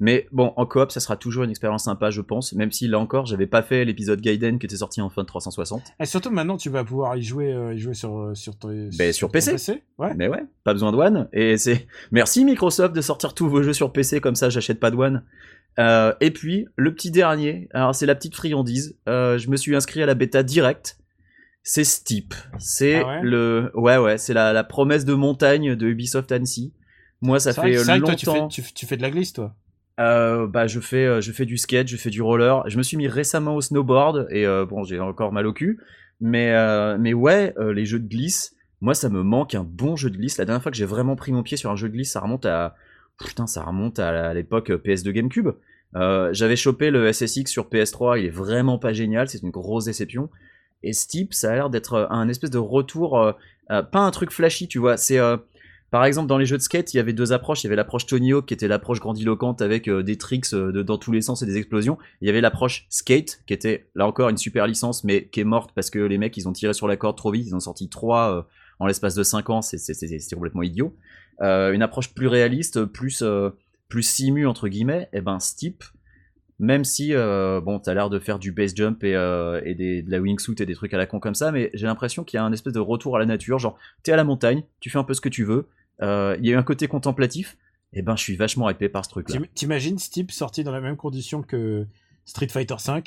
[0.00, 2.52] Mais bon, en coop, ça sera toujours une expérience sympa, je pense.
[2.52, 5.26] Même si là encore, j'avais pas fait l'épisode Gaiden qui était sorti en fin de
[5.28, 5.82] 360.
[6.00, 9.12] Et surtout maintenant, tu vas pouvoir y jouer, euh, y jouer sur, sur, ton- Ben,
[9.12, 9.82] sur ton PC.
[9.98, 10.12] Ouais.
[10.16, 11.28] Mais ouais, pas besoin de One.
[11.32, 14.90] Et c'est merci Microsoft de sortir tous vos jeux sur PC comme ça, j'achète pas
[14.90, 15.22] de One.
[15.78, 18.96] Euh, et puis le petit dernier, alors c'est la petite friandise.
[19.06, 20.98] Je me suis inscrit à la bêta direct.
[21.64, 22.34] C'est Steep.
[22.58, 26.72] C'est Ah ouais le ouais ouais, c'est la, la promesse de montagne de Ubisoft Annecy.
[27.22, 28.48] Moi, ça vrai fait c'est vrai que toi, longtemps.
[28.48, 29.54] tu, fais, tu, tu fais de la glisse, toi.
[29.98, 32.62] Euh, bah je fais euh, je fais du skate, je fais du roller.
[32.68, 35.80] Je me suis mis récemment au snowboard et euh, bon j'ai encore mal au cul,
[36.20, 39.96] mais euh, mais ouais euh, les jeux de glisse, moi ça me manque un bon
[39.96, 40.36] jeu de glisse.
[40.36, 42.20] La dernière fois que j'ai vraiment pris mon pied sur un jeu de glisse, ça
[42.20, 42.74] remonte à
[43.24, 45.50] putain ça remonte à, l'époque euh, PS2 GameCube.
[45.96, 49.84] Euh, J'avais chopé le SSX sur PS3, il est vraiment pas génial, c'est une grosse
[49.84, 50.28] déception.
[50.84, 53.32] Et Steep, ça a l'air d'être un espèce de retour, euh,
[53.70, 54.96] euh, pas un truc flashy, tu vois.
[54.96, 55.36] C'est euh,
[55.90, 57.62] par exemple, dans les jeux de skate, il y avait deux approches.
[57.62, 60.82] Il y avait l'approche Tony Hawk, qui était l'approche grandiloquente avec euh, des tricks euh,
[60.82, 61.98] dans tous les sens et des explosions.
[62.20, 65.44] Il y avait l'approche skate, qui était là encore une super licence, mais qui est
[65.44, 67.46] morte parce que les mecs, ils ont tiré sur la corde trop vite.
[67.46, 68.42] Ils ont sorti trois euh,
[68.80, 69.62] en l'espace de cinq ans.
[69.62, 70.96] C'est- complètement idiot.
[71.42, 73.50] Euh, une approche plus réaliste, plus euh,
[73.88, 75.08] plus simu entre guillemets.
[75.12, 75.84] Et ben Steep,
[76.58, 80.02] même si euh, bon, t'as l'air de faire du base jump et, euh, et des,
[80.02, 82.36] de la wingsuit et des trucs à la con comme ça, mais j'ai l'impression qu'il
[82.38, 83.58] y a un espèce de retour à la nature.
[83.58, 85.68] Genre, t'es à la montagne, tu fais un peu ce que tu veux.
[86.02, 87.56] Euh, Il y a eu un côté contemplatif.
[87.96, 89.36] Et ben, je suis vachement hypé par ce truc-là.
[89.38, 91.86] T'im- T'imagines Steep sorti dans la même condition que
[92.24, 93.02] Street Fighter V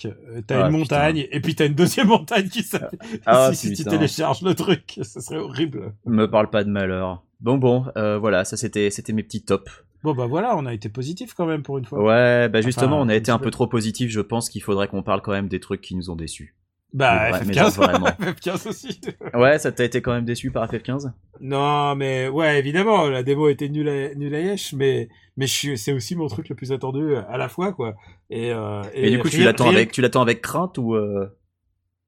[0.48, 2.98] T'as Ah, une montagne et puis t'as une deuxième montagne qui s'appelle.
[3.26, 5.94] Ah, si, si tu télécharges le truc, ce serait horrible.
[6.06, 7.22] Me parle pas de malheur.
[7.42, 9.70] Bon, bon, voilà, ça c'était c'était mes petits tops.
[10.04, 12.02] Bon bah voilà, on a été positif quand même pour une fois.
[12.04, 13.52] Ouais, bah justement, Enfin, on a été un peu peu.
[13.52, 14.10] trop positif.
[14.12, 16.56] Je pense qu'il faudrait qu'on parle quand même des trucs qui nous ont déçus.
[16.94, 18.06] Bah Mais vra- mais FF15, genre vraiment.
[18.20, 19.02] FF15 aussi.
[19.34, 23.48] Ouais, ça t'a été quand même déçu par FF15 non mais ouais évidemment la démo
[23.50, 27.16] était nulle à, nulle à Yesh, mais mais c'est aussi mon truc le plus attendu
[27.16, 27.96] à la fois quoi.
[28.30, 31.28] Et, euh, Et, du coup, tu l'attends avec, tu l'attends avec crainte ou euh,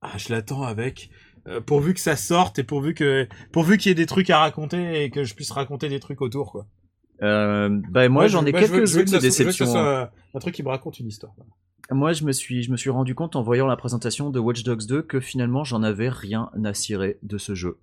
[0.02, 1.10] Ah, je l'attends avec.
[1.48, 4.40] euh, pourvu que ça sorte et pourvu que pourvu qu'il y ait des trucs à
[4.40, 6.66] raconter et que je puisse raconter des trucs autour quoi.
[7.22, 9.76] Euh, Bah moi, Ouais, j'en je- ai bah, quelques-unes que de déceptions.
[9.78, 11.34] un truc qui me raconte une histoire.
[11.91, 14.63] Moi, je me suis, je me suis rendu compte en voyant la présentation de Watch
[14.63, 17.80] Dogs 2 que finalement, j'en avais rien à cirer de ce jeu.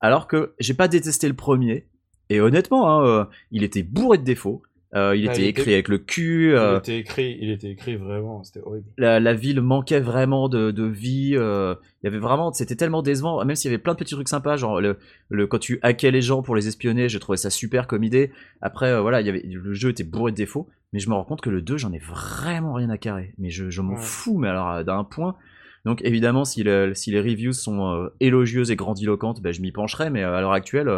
[0.00, 1.88] Alors que j'ai pas détesté le premier,
[2.30, 4.62] et honnêtement, hein, euh, il était bourré de défauts.
[4.94, 6.50] Euh, il était il écrit était- avec le cul.
[6.50, 8.86] Il euh, était écrit, il était écrit vraiment, c'était horrible.
[8.96, 11.32] la, la ville manquait vraiment de, de vie.
[11.36, 13.44] euh, il y avait vraiment, c'était tellement décevant.
[13.44, 14.96] Même s'il y avait plein de petits trucs sympas, genre le,
[15.28, 18.30] le quand tu hackais les gens pour les espionner, j'ai trouvé ça super comme idée.
[18.62, 21.14] Après, euh, voilà, il y avait le jeu était bourré de défauts, mais je me
[21.14, 23.34] rends compte que le 2, j'en ai vraiment rien à carrer.
[23.36, 24.00] Mais je, je m'en Ouais.
[24.00, 25.36] fous, mais alors euh, d'un point.
[25.84, 29.70] Donc évidemment, si, le- si les reviews sont euh, élogieuses et grandiloquentes, ben, je m'y
[29.70, 30.08] pencherai.
[30.08, 30.90] Mais à l'heure actuelle,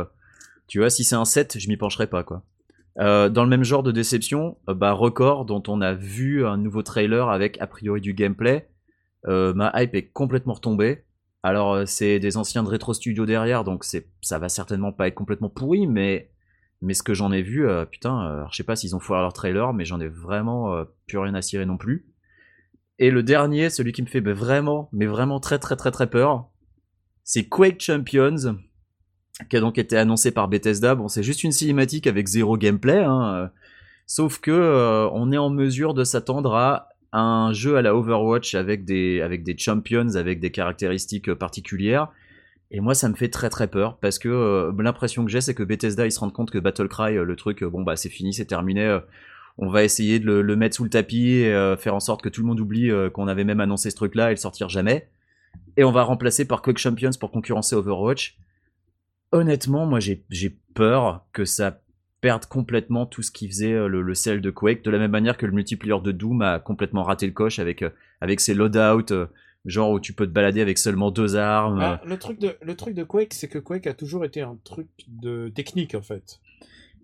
[0.68, 2.44] Tu vois, si c'est un 7, je m'y pencherai pas, quoi.
[2.98, 6.56] Euh, dans le même genre de déception, euh, bah, Record, dont on a vu un
[6.56, 8.68] nouveau trailer avec a priori du gameplay,
[9.26, 11.04] euh, ma hype est complètement retombée.
[11.42, 15.14] Alors, euh, c'est des anciens de Retro Studio derrière, donc ça va certainement pas être
[15.14, 16.30] complètement pourri, mais,
[16.82, 19.22] mais ce que j'en ai vu, euh, putain, euh, je sais pas s'ils ont foiré
[19.22, 22.06] leur trailer, mais j'en ai vraiment plus rien à cirer non plus.
[22.98, 26.10] Et le dernier, celui qui me fait bah, vraiment, mais vraiment très très très très
[26.10, 26.50] peur,
[27.24, 28.58] c'est Quake Champions,
[29.48, 30.94] qui a donc été annoncé par Bethesda.
[30.94, 33.46] Bon, c'est juste une cinématique avec zéro gameplay, hein, euh,
[34.06, 38.54] sauf que euh, on est en mesure de s'attendre à un jeu à la Overwatch
[38.54, 42.08] avec des avec des champions, avec des caractéristiques euh, particulières.
[42.72, 45.64] Et moi, ça me fait très très peur parce que l'impression que j'ai, c'est que
[45.64, 49.00] Bethesda ils se rendent compte que Battlecry, le truc, bon bah c'est fini, c'est terminé.
[49.58, 52.42] on va essayer de le, mettre sous le tapis et faire en sorte que tout
[52.42, 55.08] le monde oublie qu'on avait même annoncé ce truc-là et le sortir jamais.
[55.76, 58.38] Et on va remplacer par Quake Champions pour concurrencer Overwatch.
[59.32, 61.80] Honnêtement, moi j'ai peur que ça
[62.20, 65.10] perde complètement tout ce qui faisait euh, le, le sel de Quake, de la même
[65.10, 68.54] manière que le multiplayer de Doom a complètement raté le coche avec, euh, avec ses
[68.54, 69.26] loadouts, euh,
[69.64, 71.80] genre où tu peux te balader avec seulement deux armes.
[71.80, 74.58] Ah, le, truc de, le truc de Quake, c'est que Quake a toujours été un
[74.64, 76.40] truc de technique, en fait.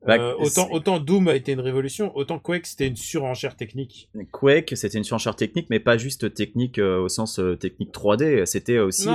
[0.07, 0.35] Bah, Euh,
[0.71, 4.09] autant, Doom a été une révolution, autant Quake, c'était une surenchère technique.
[4.33, 8.47] Quake, c'était une surenchère technique, mais pas juste technique euh, au sens euh, technique 3D,
[8.47, 9.07] c'était aussi...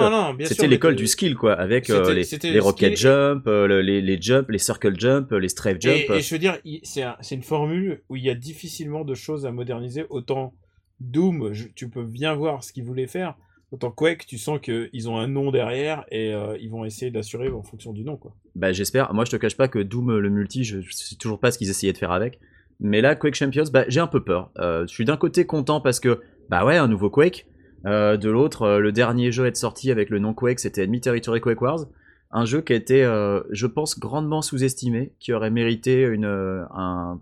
[0.50, 2.24] C'était l'école du skill, quoi, avec les,
[2.60, 5.96] rocket jump, le- les, les jump, les circle jump, les strafe jump.
[6.16, 9.04] Et, et je veux dire, c'est un- c'est une formule où il y a difficilement
[9.06, 10.06] de choses à moderniser.
[10.10, 10.54] Autant
[11.00, 13.36] Doom, je- tu peux bien voir ce qu'ils voulaient faire.
[13.72, 17.48] Autant Quake, tu sens qu'ils ont un nom derrière et euh, ils vont essayer d'assurer
[17.50, 18.18] en fonction du nom.
[18.18, 18.34] Quoi.
[18.56, 19.14] Bah j'espère.
[19.14, 21.58] Moi je te cache pas que Doom euh, le multi, je, sais toujours pas ce
[21.58, 22.40] qu'ils essayaient de faire avec.
[22.82, 24.52] Mais là Quake Champions, bah j'ai un peu peur.
[24.60, 26.20] Euh, je suis d'un côté content parce que
[26.50, 27.48] bah ouais un nouveau Quake.
[27.84, 31.42] De l'autre, le dernier jeu à être sorti avec le nom Quake, c'était Enemy Territory
[31.42, 31.88] Quake Wars,
[32.30, 33.02] un jeu qui a été,
[33.50, 37.20] je pense, grandement sous-estimé, qui aurait mérité une un-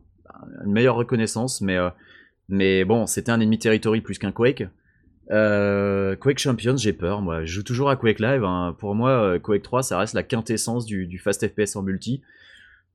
[0.66, 1.78] une meilleure reconnaissance, mais
[2.50, 4.64] mais bon, c'était un Enemy Territory plus qu'un Quake.
[5.32, 7.46] Euh, Quake Champions, j'ai peur, moi.
[7.46, 8.44] Je joue toujours à Quake Live.
[8.44, 8.76] hein.
[8.80, 12.22] Pour moi, euh, Quake 3, ça reste la quintessence du, du fast FPS en multi.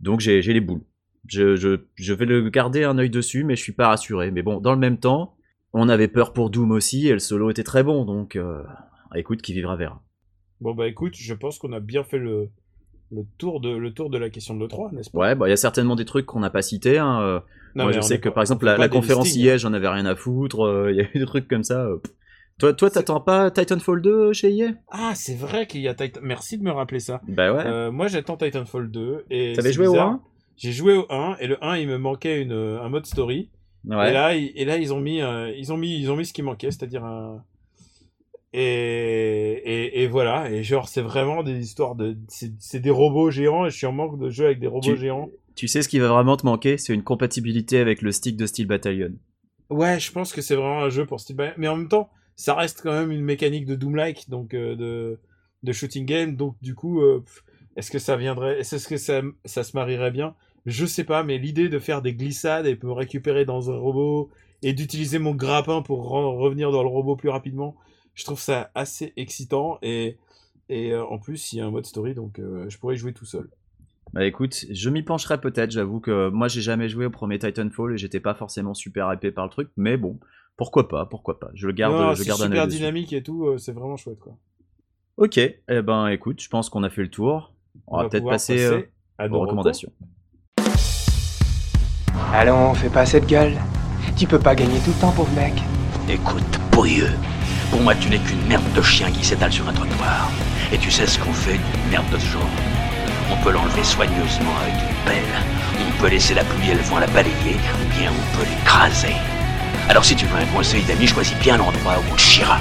[0.00, 0.82] Donc j'ai les boules.
[1.28, 4.30] Je, je, je vais le garder un œil dessus, mais je suis pas rassuré.
[4.30, 5.36] Mais bon, dans le même temps,
[5.72, 8.62] on avait peur pour Doom aussi, et le solo était très bon, donc euh,
[9.14, 10.02] écoute, qui vivra verra.
[10.60, 12.50] Bon, bah écoute, je pense qu'on a bien fait le,
[13.10, 15.18] le, tour, de, le tour de la question de l'E3, n'est-ce pas?
[15.18, 16.98] Ouais, bah il y a certainement des trucs qu'on n'a pas cités.
[16.98, 17.42] Hein.
[17.74, 19.88] Non, Moi, je sais que pas- par exemple la, la conférence listings, EA, j'en avais
[19.88, 20.60] rien à foutre.
[20.66, 21.86] euh, Il y a eu des trucs comme ça.
[21.86, 22.12] euh, pff.
[22.58, 26.20] Toi, toi, t'attends pas Titanfall 2 chez EA Ah, c'est vrai qu'il y a Titan...
[26.22, 27.20] Merci de me rappeler ça.
[27.26, 27.64] Bah ouais.
[27.66, 29.24] Euh, moi, j'attends Titanfall 2.
[29.30, 30.08] et T'avais joué au bizarre.
[30.10, 30.20] 1
[30.56, 33.50] J'ai joué au 1 et le 1 il me manquait une, un mode story.
[33.84, 34.10] Ouais.
[34.10, 36.24] Et là, ils- et là ils ont mis, euh, ils ont mis, ils ont mis
[36.24, 37.42] ce qui manquait, c'est-à-dire un.
[38.52, 38.60] Et,
[39.64, 43.70] et, et voilà, et genre c'est vraiment des histoires de, c'est des robots géants et
[43.70, 45.28] je suis en manque de jeux avec des robots Tu- géants.
[45.56, 46.78] Tu sais ce qui va vraiment te manquer?
[46.78, 49.10] C'est une compatibilité avec le stick de Steel Battalion.
[49.70, 52.10] Ouais, je pense que c'est vraiment un jeu pour Steel Ball- mais en même temps,
[52.36, 55.18] ça reste quand même une mécanique de Doom-like, donc euh,
[55.62, 57.24] de, shooting game, donc du coup, euh,
[57.76, 60.34] est-ce que ça viendrait, est-ce que ça, se marierait bien?
[60.66, 63.76] Je sais pas, mais l'idée de faire des glissades et de me récupérer dans un
[63.76, 64.30] robot
[64.62, 67.76] et d'utiliser mon grappin pour re- revenir dans le robot plus rapidement,
[68.14, 70.16] je trouve ça assez excitant et
[70.70, 73.48] euh, en plus il y a un mode story, donc je pourrais jouer tout seul.
[74.14, 75.72] Bah écoute, je m'y pencherai peut-être.
[75.72, 79.32] J'avoue que moi j'ai jamais joué au premier Titanfall et j'étais pas forcément super hypé
[79.32, 80.20] par le truc, mais bon,
[80.56, 81.50] pourquoi pas, pourquoi pas.
[81.54, 82.78] Je le garde, Non, je c'est garde un super dessus.
[82.78, 84.34] dynamique et tout, euh, c'est vraiment chouette quoi.
[85.16, 87.52] Ok, eh ben écoute, je pense qu'on a fait le tour.
[87.86, 88.82] On, va, peut-être passer, passer euh,
[89.18, 89.92] à aux nos recommandations.
[92.32, 93.54] Allons, fais pas cette gueule.
[94.16, 95.54] Tu peux pas gagner tout le temps, pauvre mec.
[96.08, 97.10] Écoute, pourrieux,
[97.70, 100.30] pour moi tu n'es qu'une merde de chien qui s'étale sur un trottoir.
[100.72, 102.50] Et tu sais ce qu'on fait d'une merde de ce genre?
[103.32, 106.98] On peut l'enlever soigneusement avec une pelle, on peut laisser la pluie et le vent
[106.98, 109.14] la balayer, ou bien on peut l'écraser.
[109.88, 112.58] Alors si tu veux un conseil d'amis, choisis bien l'endroit où on te chiera.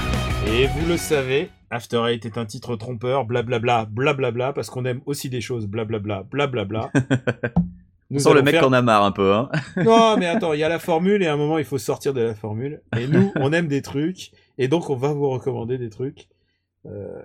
[0.47, 5.01] Et vous le savez, After Eight est un titre trompeur, blablabla, blablabla, parce qu'on aime
[5.05, 6.91] aussi des choses blablabla, blablabla.
[8.15, 9.49] On sent le mec faire- qu'on a marre un peu, hein.
[9.77, 12.13] Non, mais attends, il y a la formule et à un moment il faut sortir
[12.13, 12.81] de la formule.
[12.99, 16.27] Et nous, on aime des trucs, et donc on va vous recommander des trucs,
[16.85, 17.23] euh,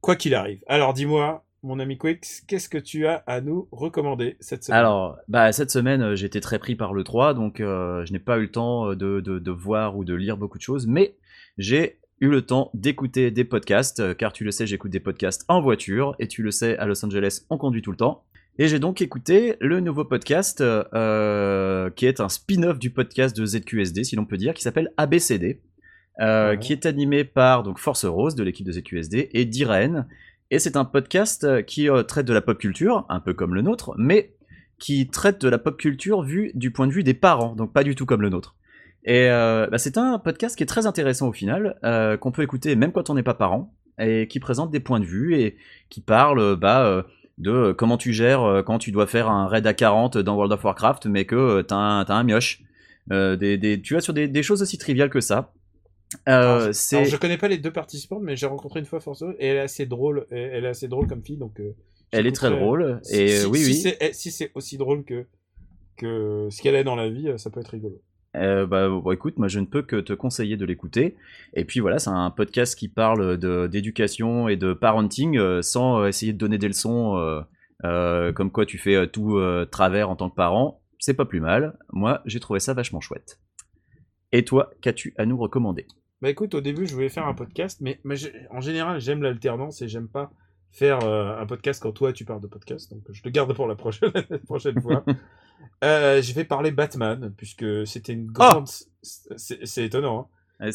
[0.00, 0.62] quoi qu'il arrive.
[0.68, 4.78] Alors dis-moi, mon ami Quix, qu'est-ce que tu as à nous recommander cette semaine?
[4.80, 8.18] Alors, bah, cette semaine, euh, j'étais très pris par le 3, donc euh, je n'ai
[8.18, 10.86] pas eu le temps euh, de, de, de voir ou de lire beaucoup de choses,
[10.86, 11.14] mais
[11.58, 15.44] j'ai eu le temps d'écouter des podcasts, euh, car tu le sais, j'écoute des podcasts
[15.48, 18.24] en voiture, et tu le sais, à Los Angeles, on conduit tout le temps.
[18.58, 23.46] Et j'ai donc écouté le nouveau podcast, euh, qui est un spin-off du podcast de
[23.46, 25.60] ZQSD, si l'on peut dire, qui s'appelle ABCD,
[26.20, 26.58] euh, Ouais.
[26.58, 30.06] qui est animé par donc Force Rose de l'équipe de ZQSD et Diren.
[30.52, 33.54] Et c'est un podcast euh, qui euh, traite de la pop culture, un peu comme
[33.54, 34.34] le nôtre, mais
[34.78, 37.82] qui traite de la pop culture vue du point de vue des parents, donc pas
[37.82, 38.54] du tout comme le nôtre.
[39.04, 41.78] Et euh, bah, c'est un podcast qui est très intéressant au final,
[42.20, 45.06] qu'on peut écouter même quand on n'est pas parent, et qui présente des points de
[45.06, 45.56] vue et
[45.88, 47.06] qui parle bah,
[47.38, 50.62] de comment tu gères quand tu dois faire un raid à 40 dans World of
[50.62, 52.62] Warcraft, mais que t'as un, un mioche.
[53.08, 55.54] Tu vois, sur des choses aussi triviales que ça.
[56.28, 59.46] Euh, Alors, je connais pas les deux participantes, mais j'ai rencontré une fois Forceau et
[59.46, 60.26] elle est assez drôle.
[60.30, 61.58] Elle est assez drôle comme fille, donc.
[61.60, 61.74] euh,
[62.10, 63.74] Elle est très drôle, et, si, oui, si oui.
[63.74, 65.26] c'est- eh, Si c'est aussi drôle que
[65.96, 68.00] que ce qu'elle est dans la vie, euh, ça peut être rigolo.
[68.34, 71.16] Euh, bah, bon, écoute, moi je ne peux que te conseiller de l'écouter.
[71.54, 76.32] Et puis voilà, c'est un podcast qui parle de- d'éducation et de parenting sans essayer
[76.32, 77.44] de donner des leçons
[77.82, 79.38] comme quoi tu fais tout
[79.70, 80.80] travers en tant que parent.
[80.98, 81.76] C'est pas plus mal.
[81.92, 83.38] Moi, j'ai trouvé ça vachement chouette.
[84.32, 85.86] Et toi, qu'as-tu à nous recommander?
[86.22, 88.00] Bah écoute, au début, je voulais faire un podcast, mais,
[88.50, 90.30] en général, j'aime l'alternance et j'aime pas
[90.70, 92.90] faire euh, un podcast quand toi tu parles de podcast.
[92.92, 95.04] Donc je le garde pour la prochaine, la prochaine fois.
[95.84, 98.66] Euh, je vais parler Batman, puisque c'était une grande.
[99.02, 100.26] c'est c'est étonnant, hein.
[100.58, 100.72] Ah,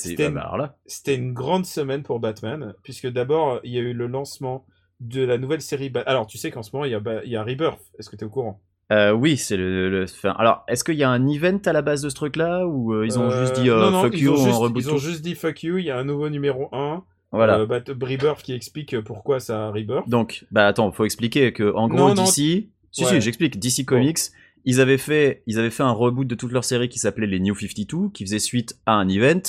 [0.86, 4.66] C'était une- grande semaine pour Batman, puisque d'abord, il y a eu le lancement
[5.02, 5.90] de la nouvelle série.
[5.90, 7.82] Ba- Alors, tu sais qu'en ce moment, il y a, Ba- il y a Rebirth.
[8.00, 8.62] Est-ce que tu es au courant?
[8.92, 11.82] Euh, oui, c'est le, le- enfin, alors, est-ce qu'il y a un event à la
[11.82, 14.14] base de ce truc-là ou euh, ils ont Euh, juste dit euh, non, non, fuck
[14.14, 15.78] ils you, ont on juste, reboot Ils ont juste dit fuck you.
[15.78, 17.04] Il y a un nouveau numéro 1.
[17.34, 17.60] Voilà.
[17.60, 20.08] Euh, Bat- Rebirth qui explique pourquoi ça a Rebirth.
[20.08, 22.14] Donc, bah attends, faut expliquer que en gros Non.
[22.14, 22.70] DC, si
[23.00, 23.06] Ouais.
[23.10, 24.20] si, j'explique, DC Comics,
[24.64, 27.42] ils avaient fait, ils avaient fait un reboot de toute leur série qui s'appelait les
[27.42, 29.42] New 52, qui faisait suite à un event.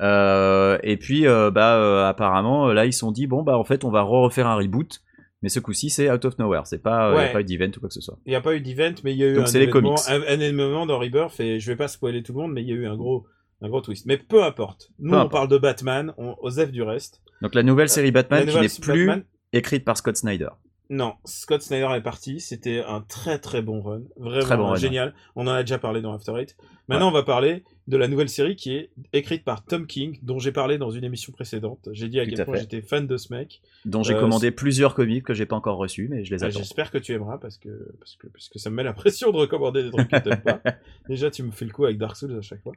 [0.00, 3.64] Euh, et puis, euh, bah euh, apparemment, là ils se sont dit bon bah en
[3.64, 5.00] fait on va refaire un reboot,
[5.42, 7.70] mais ce coup-ci c'est out of nowhere, c'est pas, euh, y a pas eu d'event
[7.76, 8.18] ou quoi que ce soit.
[8.26, 9.64] Il n'y a pas eu d'event, mais il y a eu Donc un, c'est les
[9.68, 10.08] événement, comics.
[10.08, 12.68] un, un événement dans Rebirth, et je vais pas spoiler tout le monde, mais il
[12.68, 13.26] y a eu un gros,
[13.62, 14.06] un gros twist.
[14.06, 14.90] Mais peu importe.
[14.98, 15.32] Nous, Peu on importe.
[15.32, 17.20] parle de Batman, on, osef du reste.
[17.42, 20.48] Donc la nouvelle série Batman la qui n'est plus Batman- écrite par Scott Snyder.
[20.90, 22.40] Non, Scott Snyder est parti.
[22.40, 24.76] C'était un très très bon run, vraiment Très bon run.
[24.76, 25.14] génial.
[25.36, 26.56] On en a déjà parlé dans After Eight.
[26.88, 30.38] Maintenant, on va parler de la nouvelle série qui est écrite par Tom King, dont
[30.38, 31.90] j'ai parlé dans une émission précédente.
[31.92, 33.60] J'ai dit à Tout quel à point j'étais fan de ce mec.
[33.84, 36.46] Dont j'ai Euh, commandé plusieurs comics que j'ai pas encore reçus, mais je les Ah,
[36.46, 36.58] attends.
[36.60, 37.68] J'espère que tu aimeras parce que,
[37.98, 40.40] parce que parce que ça me met la pression de recommander des trucs que t'aimes
[40.40, 40.62] pas.
[41.10, 42.72] Déjà, tu me fais le coup avec Dark Souls à chaque fois.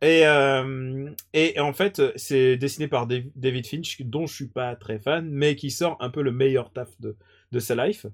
[0.00, 4.74] Et, euh, et en fait, c'est dessiné par Dav- David Finch, dont je suis pas
[4.74, 7.14] très fan, mais qui sort un peu le meilleur taf de,
[7.52, 8.06] de sa life.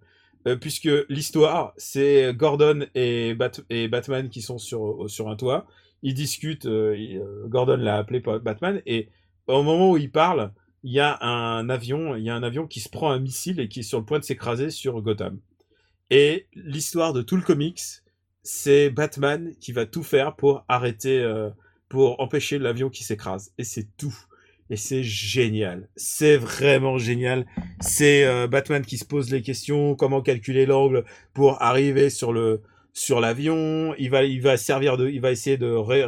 [0.47, 5.67] Euh, puisque l'histoire, c'est Gordon et, Bat- et Batman qui sont sur, sur un toit.
[6.03, 9.09] Ils discutent, euh, euh, Gordon l'a appelé Batman, et
[9.49, 10.53] au moment où ils parlent,
[10.85, 13.59] il y a un avion, il y a un avion qui se prend un missile
[13.59, 15.41] et qui est sur le point de s'écraser sur Gotham.
[16.11, 17.83] Et l'histoire de tout le comics,
[18.45, 21.51] c'est Batman qui va tout faire pour arrêter, euh,
[21.89, 23.53] pour empêcher l'avion qui s'écrase.
[23.59, 24.17] Et c'est tout.
[24.71, 25.89] Et c'est génial.
[25.97, 27.47] C'est vraiment génial.
[27.81, 31.05] C'est euh, Batman qui se pose les questions, comment calculer l'angle
[31.35, 32.61] pour arriver sur le
[32.93, 33.95] sur l'avion.
[33.99, 36.05] Il va il va servir de il va essayer de ré-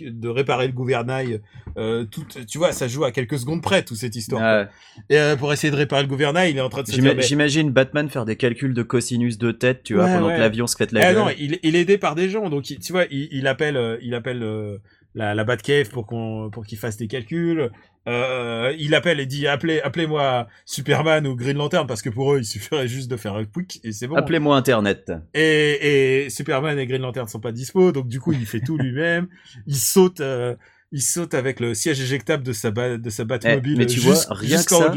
[0.00, 1.40] de réparer le gouvernail.
[1.76, 4.40] Euh, tout, tu vois, ça joue à quelques secondes près toute cette histoire.
[4.62, 4.68] Ouais.
[5.10, 7.20] Et euh, pour essayer de réparer le gouvernail, il est en train de se mais-
[7.20, 10.36] J'imagine Batman faire des calculs de cosinus de tête, tu vois, Ouais, pendant ouais.
[10.36, 11.16] que l'avion se pète la Eh gueule.
[11.22, 13.76] non, il, il est aidé par des gens, donc il- tu vois, il, il appelle,
[13.76, 14.78] euh, il appelle euh,
[15.14, 17.70] la, la Batcave pour qu'on, pour qu'il fasse des calculs.
[18.08, 22.38] Euh, il appelle et dit appelez, appelez-moi Superman ou Green Lantern parce que pour eux
[22.38, 24.14] il suffirait juste de faire un quick et c'est bon.
[24.16, 25.12] Appelez-moi Internet.
[25.34, 28.78] Et, et Superman et Green Lantern sont pas dispo, donc du coup il fait tout
[28.78, 29.28] lui-même.
[29.66, 30.54] Il saute, euh,
[30.92, 33.76] il saute avec le siège éjectable de sa ba- de sa Eh, Batmobile.
[33.78, 34.94] mais tu vois, rien que ça,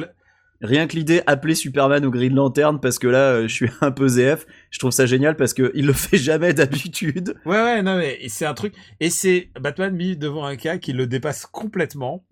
[0.63, 3.91] rien que l'idée appeler Superman ou Green Lantern parce que là, euh, je suis un
[3.91, 7.35] peu ZF, je trouve ça génial parce que il le fait jamais d'habitude.
[7.45, 8.73] Ouais, ouais, non, mais c'est un truc.
[8.99, 12.25] Et c'est Batman mis devant un cas qui le dépasse complètement.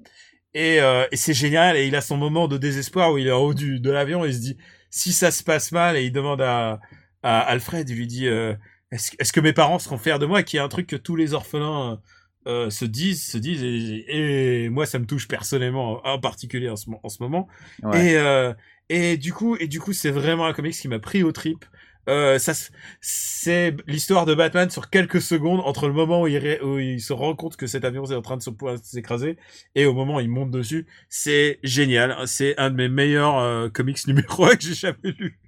[0.53, 1.75] Et, euh, c'est génial.
[1.75, 4.25] Et il a son moment de désespoir où il est en haut du, de l'avion
[4.25, 4.57] et il se dit
[4.89, 5.97] si ça se passe mal.
[5.97, 6.79] Et il demande à,
[7.23, 8.53] à Alfred, il lui dit euh,
[8.91, 11.15] est-ce est-ce que mes parents seront fiers de moi Qui est un truc que tous
[11.15, 11.99] les orphelins
[12.47, 13.63] euh, se disent, se disent.
[13.63, 17.47] Et, et moi, ça me touche personnellement, en particulier en ce, en ce moment.
[17.83, 18.11] Ouais.
[18.11, 18.53] Et, euh,
[18.89, 21.65] et du coup, et du coup, c'est vraiment un comics qui m'a pris au trip.
[22.09, 22.53] Euh, ça,
[22.99, 26.99] c'est l'histoire de Batman sur quelques secondes entre le moment où il, ré- où il
[26.99, 29.37] se rend compte que cet avion est en train de se- de s'écraser
[29.75, 30.87] et au moment où il monte dessus.
[31.09, 32.17] C'est génial.
[32.25, 35.39] C'est un de mes meilleurs euh, comics numéro 1 que j'ai jamais lu.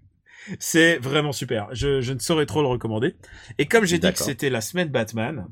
[0.60, 1.70] C'est vraiment super.
[1.74, 3.16] Je, je ne saurais trop le recommander.
[3.58, 5.48] Et comme j'ai dit que c'était la semaine Batman,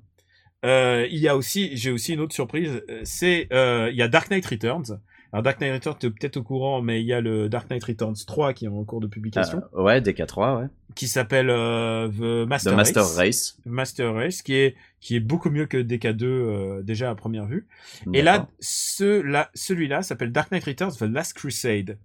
[0.65, 2.81] euh, il y a aussi, j'ai aussi une autre surprise.
[2.89, 4.99] euh, C'est, euh, il y a Dark Knight Returns.
[5.33, 7.69] Alors Dark Knight Returns, tu es peut-être au courant, mais il y a le Dark
[7.69, 10.67] Knight Returns 3 qui est en cours de publication, Euh, ouais, DK3, ouais.
[10.93, 13.17] qui s'appelle euh, The Master The Master Race.
[13.17, 13.57] Race.
[13.65, 17.65] Master Race, qui est qui est beaucoup mieux que DK2 euh, déjà à première vue.
[18.13, 21.97] Et là, ce, là celui-là s'appelle Dark Knight Returns The Last Crusade.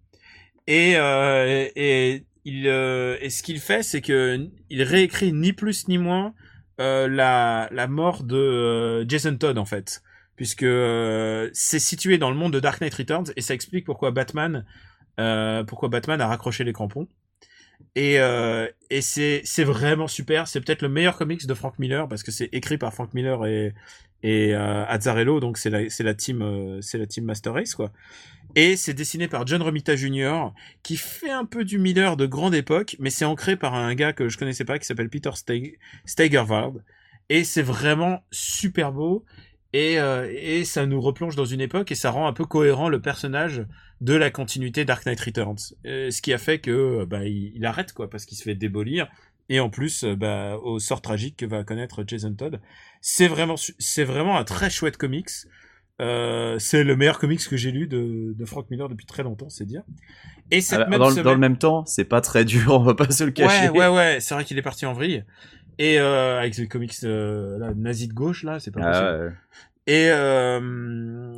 [0.68, 5.88] Et, euh, et, il, euh, et ce qu'il fait, c'est que il réécrit ni plus
[5.88, 6.32] ni moins
[6.80, 10.02] euh, la, la mort de euh, Jason Todd en fait,
[10.36, 14.10] puisque euh, c'est situé dans le monde de Dark Knight Returns et ça explique pourquoi
[14.10, 14.64] Batman,
[15.20, 17.08] euh, pourquoi Batman a raccroché les crampons.
[17.96, 18.68] Et, euh,
[19.00, 20.46] c'est vraiment super.
[20.46, 23.44] C'est peut-être le meilleur comics de Frank Miller parce que c'est écrit par Frank Miller
[23.46, 27.90] et euh, Azzarello, donc c'est la team euh, c'est la team Master Race quoi.
[28.54, 30.52] Et c'est dessiné par John Romita Jr.
[30.82, 34.12] qui fait un peu du Miller de grande époque, mais c'est ancré par un gars
[34.12, 36.84] que je connaissais pas qui s'appelle Peter Steg- Steigerwald.
[37.28, 39.24] Et c'est vraiment super beau.
[39.72, 39.98] Et
[40.64, 43.66] ça nous replonge dans une époque et ça rend un peu cohérent le personnage
[44.00, 45.56] de la continuité Dark Knight Returns.
[45.86, 48.42] Euh, ce qui a fait que euh, bah, il, il arrête quoi parce qu'il se
[48.42, 49.08] fait démolir
[49.48, 52.60] et en plus euh, bah, au sort tragique que va connaître Jason Todd.
[53.00, 55.30] C'est vraiment c'est vraiment un très chouette comics.
[55.98, 59.48] Euh, c'est le meilleur comics que j'ai lu de, de Frank Miller depuis très longtemps,
[59.48, 59.82] c'est dire.
[60.50, 62.94] Et cette même dans, semaine- dans le même temps, c'est pas très dur, on va
[62.94, 63.70] pas se le cacher.
[63.70, 65.24] Ouais, ouais, ouais, c'est vrai qu'il est parti en vrille.
[65.78, 69.24] Et euh, avec les comics euh, là, nazis de gauche, là, c'est pas Ah, possible.
[69.88, 69.94] ouais.
[69.94, 71.32] Et, euh,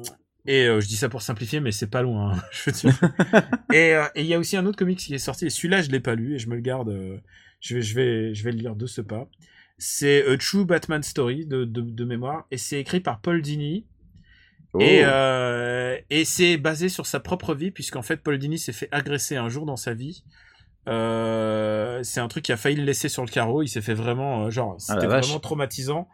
[0.48, 2.98] et euh, je dis ça pour simplifier, mais c'est pas loin, hein, je veux dire.
[3.72, 5.82] et euh, et il y a aussi un autre comics qui est sorti, et celui-là,
[5.82, 7.18] je l'ai pas lu, et je me le garde, euh,
[7.60, 9.28] je, vais, je, vais, je vais le lire de ce pas.
[9.76, 13.86] C'est A True Batman Story de, de, de mémoire, et c'est écrit par Paul Dini.
[14.72, 14.80] Oh.
[14.80, 15.04] Et,
[16.10, 19.50] et c'est basé sur sa propre vie, puisqu'en fait, Paul Dini s'est fait agresser un
[19.50, 20.24] jour dans sa vie.
[20.86, 23.62] C'est un truc qui a failli le laisser sur le carreau.
[23.62, 26.08] Il s'est fait vraiment, genre, Ah, c'était vraiment traumatisant.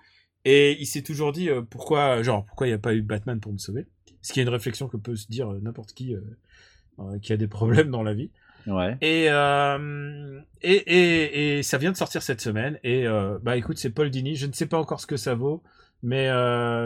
[0.45, 3.53] Et il s'est toujours dit pourquoi, genre, pourquoi il n'y a pas eu Batman pour
[3.53, 3.87] me sauver?
[4.25, 6.21] Ce qui est une réflexion que peut se dire euh, n'importe qui euh,
[6.99, 8.31] euh, qui a des problèmes dans la vie.
[8.67, 8.97] Ouais.
[9.03, 12.79] Et, euh, et, et, et ça vient de sortir cette semaine.
[12.83, 14.35] Et euh, bah écoute, c'est Paul Dini.
[14.35, 15.63] Je ne sais pas encore ce que ça vaut,
[16.03, 16.31] mais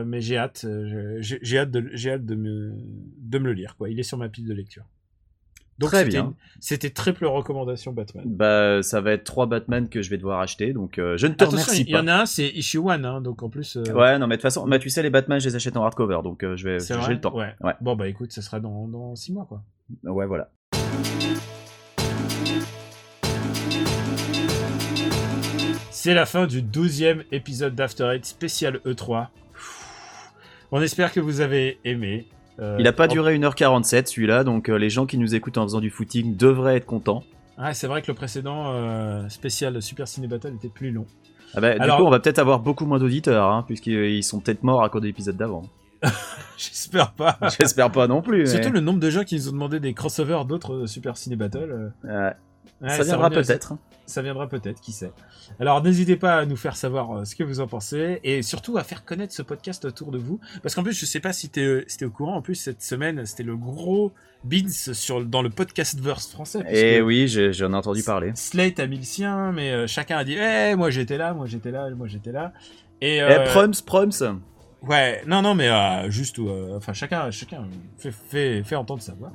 [0.05, 0.67] mais j'ai hâte.
[1.21, 2.75] J'ai j'ai hâte de j'ai hâte de me
[3.19, 3.77] de me le lire.
[3.77, 4.85] Quoi, il est sur ma pile de lecture.
[5.79, 6.35] Donc Très c'était bien.
[6.61, 8.25] C'était triple recommandation Batman.
[8.27, 11.35] Bah, ça va être trois Batman que je vais devoir acheter, donc euh, je ne
[11.35, 12.13] te Attention, remercie il y en pas.
[12.13, 13.77] a un, c'est issue one, hein, donc en plus.
[13.77, 15.77] euh, Ouais, non, mais de toute façon, bah, tu sais, les Batman, je les achète
[15.77, 17.33] en hardcover, donc euh, je vais, j'ai le temps.
[17.37, 17.55] Ouais.
[17.61, 17.75] Ouais.
[17.81, 19.63] Bon bah écoute, ça sera dans dans six mois quoi.
[20.05, 20.51] Ouais, voilà.
[25.91, 29.29] C'est la fin du 12e épisode d'After Eight spécial E3.
[30.71, 32.27] On espère que vous avez aimé.
[32.61, 35.63] Euh, Il a pas duré 1h47 celui-là, donc euh, les gens qui nous écoutent en
[35.65, 37.23] faisant du footing devraient être contents.
[37.57, 41.07] Ah, c'est vrai que le précédent euh, spécial Super Ciné Battle était plus long.
[41.55, 44.23] Ah bah, Alors- Du coup, on va peut-être avoir beaucoup moins d'auditeurs, hein, puisqu'ils ils
[44.23, 45.63] sont peut-être morts à cause de l'épisode d'avant.
[46.57, 47.39] J'espère pas.
[47.59, 48.41] J'espère pas non plus.
[48.41, 51.37] mais- Surtout le nombre de gens qui nous ont demandé des crossovers d'autres Super Ciné
[51.37, 51.93] Battle.
[52.05, 52.11] Ouais.
[52.83, 53.75] ouais, ça viendra peut-être.
[54.09, 55.13] Ça viendra peut-être, qui sait.
[55.61, 58.79] Alors n'hésitez pas à nous faire savoir euh, ce que vous en pensez et surtout
[58.79, 60.41] à faire connaître ce podcast autour de vous.
[60.63, 62.83] Parce qu'en plus, je sais pas si t'es si t'es au courant, en plus cette
[62.83, 64.13] semaine, c'était le gros
[64.45, 66.61] Beans sur, dans le podcastverse français.
[66.71, 68.33] Et Eh oui, j'en ai entendu parler.
[68.35, 71.47] Slate a mis le sien, mais euh, chacun a dit Eh, moi j'étais là, moi
[71.47, 72.53] j'étais là, moi j'étais là.
[73.01, 74.41] Et, Eh, euh, Prums, Prums
[74.83, 77.65] Ouais, non, non, mais euh, juste, euh, enfin, chacun, chacun
[77.99, 79.33] fait, fait, fait entendre sa voix.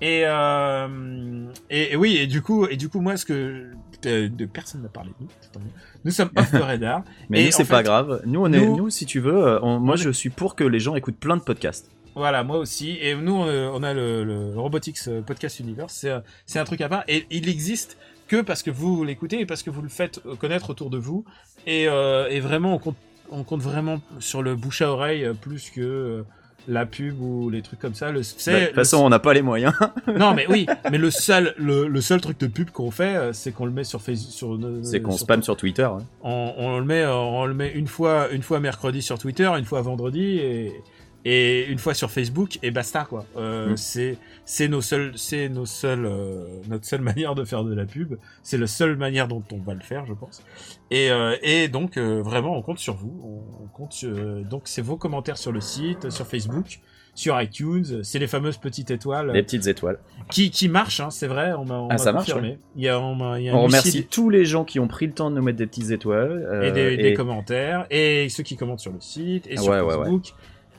[0.00, 3.66] Et, euh, et, et oui, et du coup, et du coup, moi, ce que
[4.02, 5.60] de, de- personne n'a parlé de nous.
[6.04, 7.02] Nous sommes off the radar.
[7.30, 8.20] Mais c'est pas grave.
[8.26, 10.64] Nous, on est, nous- nous, si tu veux, euh, on- moi, je suis pour que
[10.64, 11.90] les gens écoutent plein de podcasts.
[12.14, 12.96] Voilà, moi aussi.
[13.00, 15.94] Et nous, on, euh, a le, le Robotics euh, Podcast Universe.
[15.94, 16.12] C'est,
[16.46, 17.04] c'est un truc à part.
[17.08, 17.96] Et il existe
[18.28, 21.24] que parce que vous l'écoutez et parce que vous le faites connaître autour de vous.
[21.66, 22.96] Et, euh, et vraiment, on compte,
[23.30, 26.22] on compte vraiment sur le bouche à oreille plus que euh,
[26.68, 28.10] la pub ou les trucs comme ça.
[28.10, 29.74] Le, Bah, De toute façon, on n'a pas les moyens.
[30.06, 33.32] non, mais oui, mais le seul, le, le seul truc de pub qu'on fait, euh,
[33.32, 35.88] c'est qu'on le met sur Facebook, sur, nos- c'est qu'on spam sur Twitter.
[36.22, 39.50] on, on le met, euh, on le met une fois, une fois mercredi sur Twitter,
[39.58, 40.72] une fois vendredi et,
[41.24, 43.24] et une fois sur Facebook et basta quoi.
[43.36, 43.76] Euh, Mm.
[43.76, 47.86] C'est, c'est nos seuls, c'est nos seuls, euh, notre seule manière de faire de la
[47.86, 48.16] pub.
[48.42, 50.42] C'est la seule manière dont on va le faire, je pense.
[50.90, 53.12] Et, euh, et donc euh, vraiment, on compte sur vous.
[53.24, 54.10] On, on compte sur,
[54.44, 56.80] donc c'est vos commentaires sur le site, sur Facebook.
[57.16, 60.00] Sur iTunes, c'est les fameuses petites étoiles Les petites étoiles.
[60.32, 62.58] qui, qui marchent, hein, c'est vrai, on m'a on Ah, ça marche, confirmé.
[62.74, 64.80] Il y a, on m'a- il y a un On remercie tous les gens qui
[64.80, 66.44] ont pris le temps de nous mettre des petites étoiles.
[66.50, 69.80] euh, et des, des commentaires, et ceux qui commentent sur le site, et sur Ouais,
[69.80, 70.24] ouais, Facebook,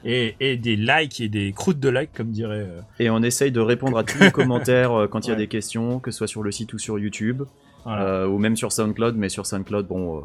[0.08, 2.60] Et, et des likes et des croûtes de likes, comme dirait.
[2.60, 5.34] euh, Et on essaye de répondre à tous les commentaires euh, quand il y a
[5.34, 5.39] Ouais.
[5.39, 7.41] des questions, que ce soit sur le site ou sur YouTube,
[7.86, 8.03] Voilà.
[8.03, 9.16] euh, ou même sur SoundCloud.
[9.18, 10.18] Mais sur SoundCloud, bon.
[10.20, 10.22] euh,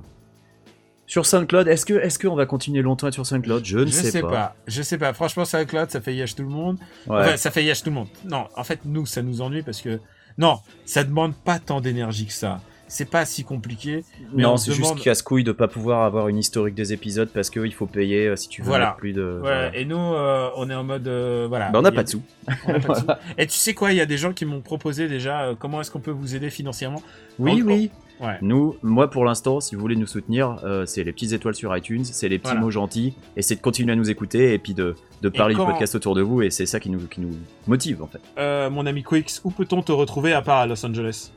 [1.07, 3.65] Sur SoundCloud, est-ce que est-ce qu'on va continuer longtemps sur SoundCloud?
[3.65, 4.55] Je ne je sais, pas.
[4.67, 5.13] Je sais pas.
[5.15, 6.77] Franchement, SoundCloud, ça fait yèche tout le monde.
[7.07, 7.17] Ouais.
[7.21, 8.09] Enfin, ça fait yèche tout le monde.
[8.29, 9.99] Non, en fait, nous, ça nous ennuie parce que
[10.39, 12.61] non, ça demande pas tant d'énergie que ça.
[12.93, 14.05] C'est pas si compliqué.
[14.35, 16.93] Mais non, on c'est se juste demande- casse-couille de pas pouvoir avoir une historique des
[16.93, 18.97] épisodes parce qu'il faut payer euh, si tu veux Voilà.
[18.99, 19.23] plus de.
[19.23, 19.77] Ouais, voilà.
[19.77, 21.07] et nous, euh, on est en mode.
[21.09, 21.71] euh, voilà.
[21.71, 22.23] Bah, on n'a Il pas a- de sous.
[22.67, 23.07] on a pas de sous.
[23.39, 25.81] Et tu sais quoi, il y a des gens qui m'ont proposé déjà euh, comment
[25.81, 27.03] est-ce qu'on peut vous aider financièrement.
[27.39, 27.91] Oui, En- oui.
[28.21, 28.37] Ouais.
[28.43, 31.75] Nous, moi pour l'instant, si vous voulez nous soutenir, euh, c'est les petites étoiles sur
[31.75, 32.61] iTunes, c'est les petits Voilà.
[32.61, 35.65] mots gentils, et c'est de continuer à nous écouter et puis de, de parler quand-
[35.65, 37.35] du podcast autour de vous, et c'est ça qui nous, qui nous
[37.67, 38.21] motive en fait.
[38.37, 41.33] Euh, mon ami Quix, où peut-on te retrouver à part à Los Angeles?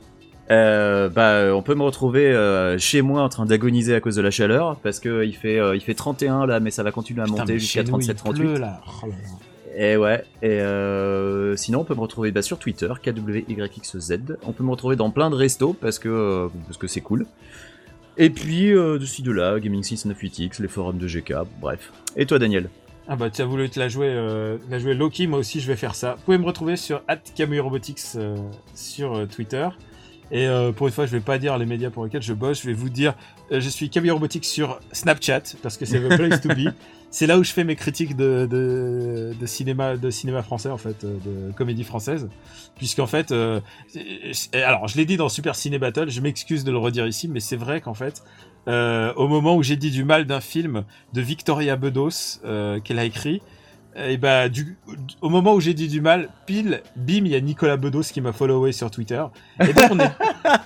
[0.50, 4.22] Euh, bah, on peut me retrouver euh, chez moi en train d'agoniser à cause de
[4.22, 7.22] la chaleur, parce que il fait, euh, il fait 31 là, mais ça va continuer
[7.22, 8.34] à Putain, monter jusqu'à chez nous, il 37-38.
[8.34, 8.80] pleut, là.
[9.02, 9.38] Oh là là.
[9.76, 14.12] Et ouais, et euh, sinon on peut me retrouver bah, sur Twitter, KWYXZ.
[14.44, 17.26] On peut me retrouver dans plein de restos parce que euh, parce que c'est cool.
[18.16, 21.90] Et puis euh, de ci de là, Gaming 698X, les forums de GK, bref.
[22.16, 22.68] Et toi Daniel?
[23.08, 25.66] Ah bah tu as voulu te la jouer, euh, la jouer Loki, moi aussi je
[25.66, 26.14] vais faire ça.
[26.14, 27.02] Vous pouvez me retrouver sur
[27.34, 28.36] @camurobotics euh,
[28.76, 29.68] sur euh, Twitter.
[30.30, 32.62] Et euh, pour une fois, je vais pas dire les médias pour lesquels je bosse,
[32.62, 33.14] je vais vous dire,
[33.52, 36.72] euh, je suis Camille Robotics sur Snapchat parce que c'est the place to be.
[37.10, 40.78] C'est là où je fais mes critiques de, de, de cinéma, de cinéma français en
[40.78, 42.28] fait, euh, de comédie française,
[42.76, 43.60] puisqu'en fait, euh,
[44.52, 47.38] alors je l'ai dit dans Super Ciné Battle, je m'excuse de le redire ici, mais
[47.38, 48.24] c'est vrai qu'en fait,
[48.66, 52.40] au moment où j'ai dit du mal d'un film de Victoria Bedos
[52.82, 53.42] qu'elle a écrit,
[53.96, 54.76] et bah du,
[55.20, 58.20] au moment où j'ai dit du mal, pile, bim, il y a Nicolas Bedos qui
[58.20, 59.22] m'a followé sur Twitter.
[59.60, 60.10] Et donc on est,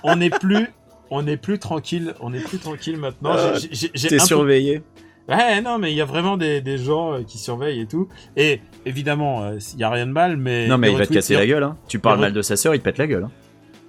[0.03, 0.67] on est plus,
[1.11, 3.35] on est plus tranquille, on est plus tranquille maintenant.
[3.35, 4.81] Euh, T'es peu- surveillé
[5.27, 8.07] Ouais, non, mais il y a vraiment des, des gens euh, qui surveillent et tout.
[8.35, 11.13] Et évidemment, euh, il y a rien de mal, mais Non mais il va te
[11.13, 11.77] casser la gueule, hein.
[11.87, 13.25] Tu parles les mal de sa sœur, il te pète la gueule.
[13.25, 13.31] Hein.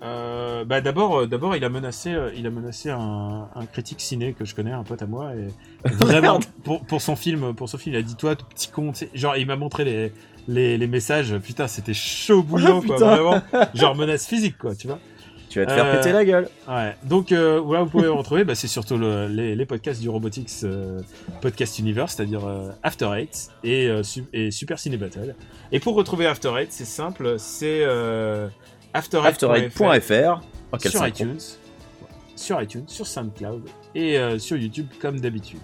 [0.03, 4.01] Euh, bah d'abord, euh, d'abord, il a menacé, euh, il a menacé un, un critique
[4.01, 5.49] ciné que je connais, un pote à moi, et
[5.89, 6.45] vraiment Merde.
[6.65, 8.99] pour, pour son film, pour son film, il a dit toi, tout petit con, tu
[9.01, 10.13] sais, genre il m'a montré les,
[10.49, 13.43] les, les messages, putain, c'était chaud bouillant, quoi, vraiment,
[13.75, 14.99] genre menace physique, quoi, tu vois.
[15.51, 16.49] Tu vas te faire Euh, péter la gueule.
[16.69, 16.95] Ouais.
[17.03, 20.49] Donc euh, voilà, vous pouvez retrouver, bah, c'est surtout le- les, les podcasts du Robotics
[20.63, 21.01] euh,
[21.43, 25.35] Podcast Universe, c'est-à-dire euh, After Eight et, euh, et Super Ciné Battle.
[25.73, 28.47] Et pour retrouver After Eight, c'est simple, c'est euh,
[28.95, 30.41] afterite.fr.
[30.73, 31.39] Oh, sur iTunes,
[32.37, 33.63] sur iTunes, sur SoundCloud
[33.95, 35.59] et euh, sur YouTube comme d'habitude.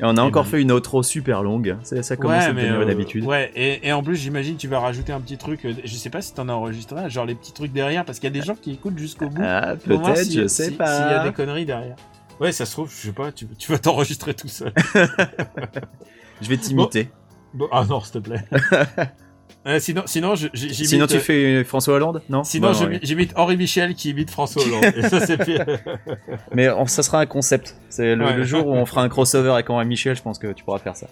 [0.00, 1.76] Et on a Et encore ben- fait une outro super longue.
[1.82, 3.24] Ça, ça commence à devenir euh, une habitude.
[3.24, 5.64] Ouais, et, et en plus, j'imagine tu vas rajouter un petit truc.
[5.64, 8.20] euh, Je sais pas si t'en as enregistré, un, genre les petits trucs derrière, parce
[8.20, 9.42] qu'il y a des gens qui écoutent jusqu'au bout.
[9.44, 10.96] Ah, peut-être, si- je sais si- pas.
[10.96, 11.96] S'il y a des conneries derrière.
[12.38, 14.72] Ouais, ça se trouve, je sais pas, tu, tu vas t'enregistrer tout seul.
[16.40, 17.10] Je vais t'imiter.
[17.52, 18.44] Bon, ah non, s'il te plaît.
[19.68, 20.74] Euh, sinon, sinon, j'imite.
[20.74, 22.42] Sinon, tu euh, fais François Hollande Non?
[22.42, 22.98] Sinon, oui.
[23.02, 24.84] j'imite Henri Michel qui imite François Hollande.
[24.96, 25.66] Et ça, pire.
[26.54, 27.76] Mais on- ça sera un concept.
[27.90, 28.34] C'est le, Ouais.
[28.34, 30.78] le jour où on fera un crossover avec Henri Michel, je pense que tu pourras
[30.78, 31.06] faire ça.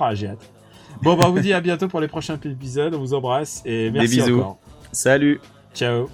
[0.00, 0.50] Ah, j'ai hâte.
[1.02, 2.94] Bon, bah, on vous dit à bientôt pour les prochains épisodes.
[2.94, 4.38] On vous embrasse et merci Des bisous.
[4.40, 4.58] encore.
[4.90, 5.40] Salut
[5.74, 6.08] Ciao.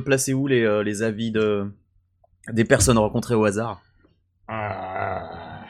[0.00, 1.70] Placer où les, euh, les avis de
[2.52, 3.80] des personnes rencontrées au hasard?
[4.48, 5.60] Ah.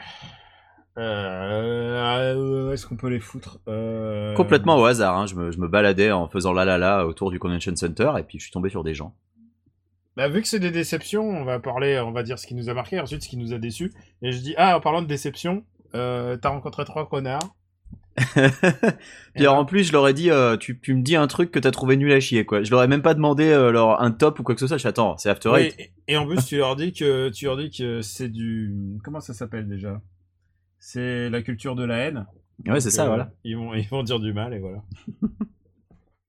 [0.97, 3.59] Euh, Est-ce qu'on peut les foutre?
[3.67, 5.17] Euh, Complètement au hasard.
[5.17, 5.25] hein.
[5.25, 8.23] Je, me, je me baladais en faisant la la la autour du Convention Center et
[8.23, 9.13] puis je suis tombé sur des gens.
[10.15, 12.69] Bah, vu que c'est des déceptions, on va parler, on va dire ce qui nous
[12.69, 13.91] a marqué, ensuite ce qui nous a déçus.
[14.21, 17.53] Et je dis, ah, en parlant de déception, euh, t'as rencontré trois connards.
[19.35, 21.51] Puis alors, en plus, je leur ai dit, euh, tu, tu me dis un truc
[21.51, 22.63] que t'as trouvé nul à chier, quoi.
[22.63, 24.77] Je leur ai même pas demandé euh, leur, un top ou quoi que ce soit.
[24.77, 25.75] Je suis, attends, c'est After Eight.
[25.77, 29.19] et, et en plus, tu leur dis que, tu leur dis que c'est du, comment
[29.19, 30.01] ça s'appelle déjà?
[30.79, 32.25] C'est la culture de la haine.
[32.67, 33.31] Ouais, c'est ça, euh, voilà.
[33.43, 34.83] Ils vont, ils vont dire du mal et voilà.